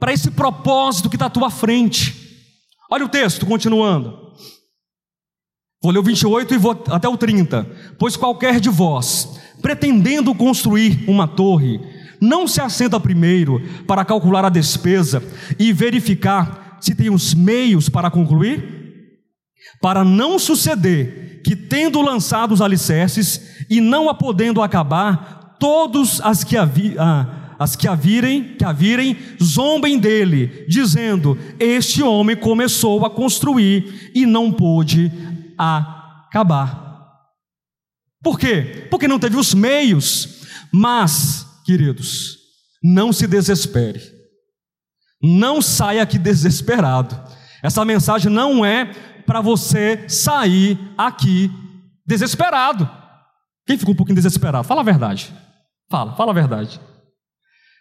[0.00, 2.14] para esse propósito que está à tua frente.
[2.90, 4.18] Olha o texto, continuando.
[5.82, 7.70] Vou ler o 28 e vou até o 30.
[7.98, 11.78] Pois qualquer de vós, pretendendo construir uma torre,
[12.18, 15.22] não se assenta primeiro para calcular a despesa
[15.58, 19.18] e verificar se tem os meios para concluir?
[19.82, 26.42] Para não suceder que, tendo lançado os alicerces e não a podendo acabar, todos as
[26.42, 32.36] que havia, ah, as que a virem, que a virem, zombem dele, dizendo: Este homem
[32.36, 35.10] começou a construir e não pôde
[35.58, 36.88] acabar.
[38.22, 38.86] Por quê?
[38.90, 40.42] Porque não teve os meios.
[40.72, 42.38] Mas, queridos,
[42.82, 44.00] não se desespere.
[45.22, 47.20] Não saia aqui desesperado.
[47.62, 48.86] Essa mensagem não é
[49.26, 51.50] para você sair aqui
[52.06, 52.88] desesperado.
[53.66, 54.66] Quem ficou um pouquinho desesperado?
[54.66, 55.32] Fala a verdade.
[55.90, 56.80] Fala, fala a verdade.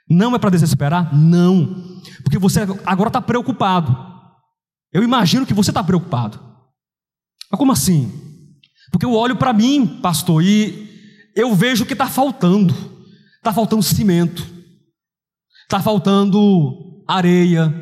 [0.10, 1.16] Não é para desesperar?
[1.16, 2.02] Não.
[2.24, 3.96] Porque você agora está preocupado.
[4.92, 6.40] Eu imagino que você está preocupado.
[7.52, 8.12] Mas como assim?
[8.92, 10.88] Porque eu olho para mim, pastor, e
[11.36, 12.74] eu vejo que está faltando.
[13.38, 14.46] Está faltando cimento.
[15.64, 17.74] Está faltando areia.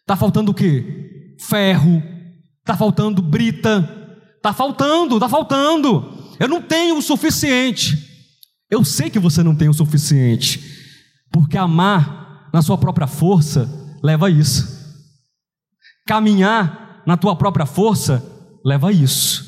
[0.00, 1.36] Está faltando o quê?
[1.40, 2.02] Ferro.
[2.60, 4.04] Está faltando brita.
[4.36, 6.34] Está faltando, está faltando.
[6.38, 7.98] Eu não tenho o suficiente.
[8.70, 10.83] Eu sei que você não tem o suficiente.
[11.34, 13.68] Porque amar na sua própria força
[14.00, 14.72] leva a isso.
[16.06, 18.24] Caminhar na tua própria força
[18.64, 19.44] leva a isso.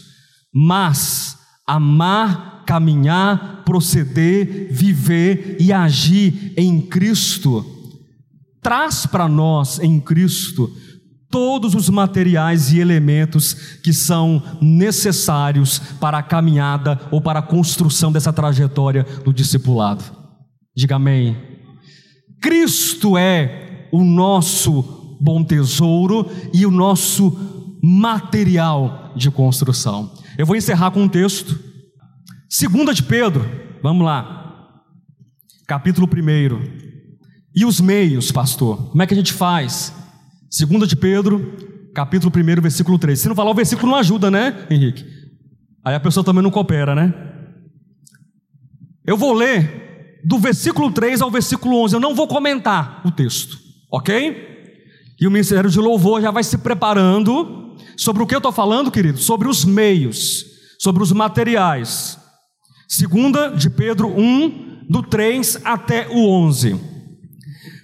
[0.53, 7.65] Mas amar, caminhar, proceder, viver e agir em Cristo
[8.67, 10.69] traz para nós em Cristo
[11.31, 18.11] todos os materiais e elementos que são necessários para a caminhada ou para a construção
[18.11, 20.03] dessa trajetória do discipulado.
[20.77, 21.56] Diga amém.
[22.41, 30.13] Cristo é o nosso bom tesouro e o nosso material de construção.
[30.37, 31.59] Eu vou encerrar com um texto.
[32.49, 33.45] Segunda de Pedro,
[33.83, 34.83] vamos lá.
[35.67, 36.87] Capítulo 1.
[37.55, 38.91] E os meios, pastor?
[38.91, 39.95] Como é que a gente faz?
[40.51, 43.19] Segunda de Pedro, capítulo 1, versículo 3.
[43.19, 45.05] Se não falar o versículo não ajuda, né, Henrique?
[45.85, 47.15] Aí a pessoa também não coopera, né?
[49.07, 49.86] Eu vou ler
[50.27, 51.95] do versículo 3 ao versículo 11.
[51.95, 53.57] Eu não vou comentar o texto,
[53.89, 54.57] ok?
[55.21, 58.91] E o Ministério de Louvor já vai se preparando sobre o que eu estou falando,
[58.91, 59.19] querido?
[59.19, 60.45] Sobre os meios,
[60.81, 62.19] sobre os materiais.
[62.89, 66.75] Segunda de Pedro 1, do 3 até o 11.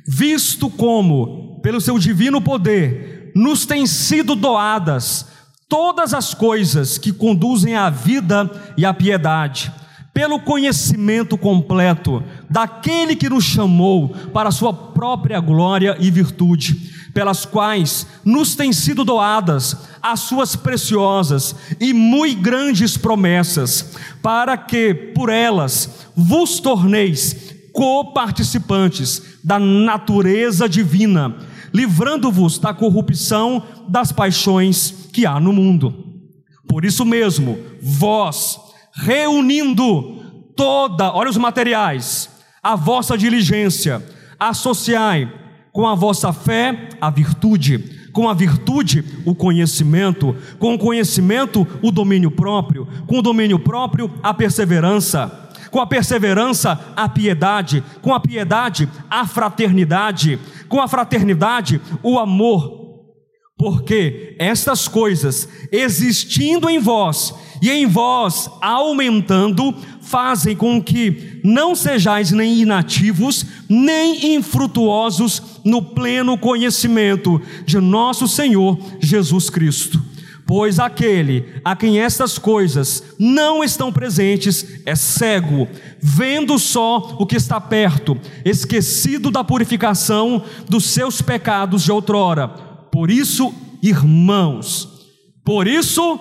[0.09, 5.29] Visto como, pelo seu divino poder, nos têm sido doadas
[5.69, 9.73] todas as coisas que conduzem à vida e à piedade
[10.13, 17.45] pelo conhecimento completo daquele que nos chamou para a sua própria glória e virtude, pelas
[17.45, 25.31] quais nos têm sido doadas as suas preciosas e muito grandes promessas, para que por
[25.31, 31.35] elas vos torneis coparticipantes da natureza divina,
[31.73, 36.05] livrando-vos da corrupção das paixões que há no mundo.
[36.69, 38.59] Por isso mesmo, vós
[38.95, 40.23] reunindo
[40.57, 42.31] toda, olha os materiais,
[42.63, 44.03] a vossa diligência,
[44.39, 45.31] associai
[45.73, 51.91] com a vossa fé a virtude, com a virtude o conhecimento, com o conhecimento o
[51.91, 58.21] domínio próprio, com o domínio próprio a perseverança, com a perseverança a piedade, com a
[58.21, 60.39] piedade a fraternidade,
[60.69, 62.82] com a fraternidade o amor.
[63.63, 67.33] Porque estas coisas existindo em vós
[67.63, 76.37] e em vós aumentando, fazem com que não sejais nem inativos, nem infrutuosos no pleno
[76.37, 80.03] conhecimento de nosso Senhor Jesus Cristo.
[80.45, 85.69] Pois aquele a quem estas coisas não estão presentes é cego,
[86.01, 92.72] vendo só o que está perto, esquecido da purificação dos seus pecados de outrora.
[92.93, 93.53] Por isso,
[93.83, 94.89] irmãos,
[95.45, 96.21] por isso,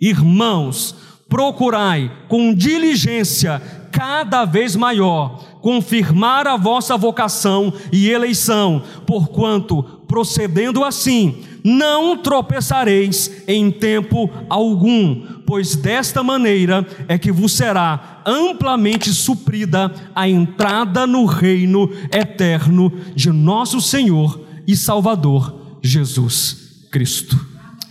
[0.00, 0.94] Irmãos,
[1.28, 3.60] procurai com diligência
[3.92, 13.70] cada vez maior confirmar a vossa vocação e eleição, porquanto, procedendo assim, não tropeçareis em
[13.70, 21.90] tempo algum, pois desta maneira é que vos será amplamente suprida a entrada no reino
[22.10, 27.38] eterno de nosso Senhor e Salvador Jesus Cristo.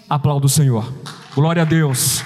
[0.10, 0.92] Aplaudo o Senhor.
[1.36, 2.24] Glória a Deus.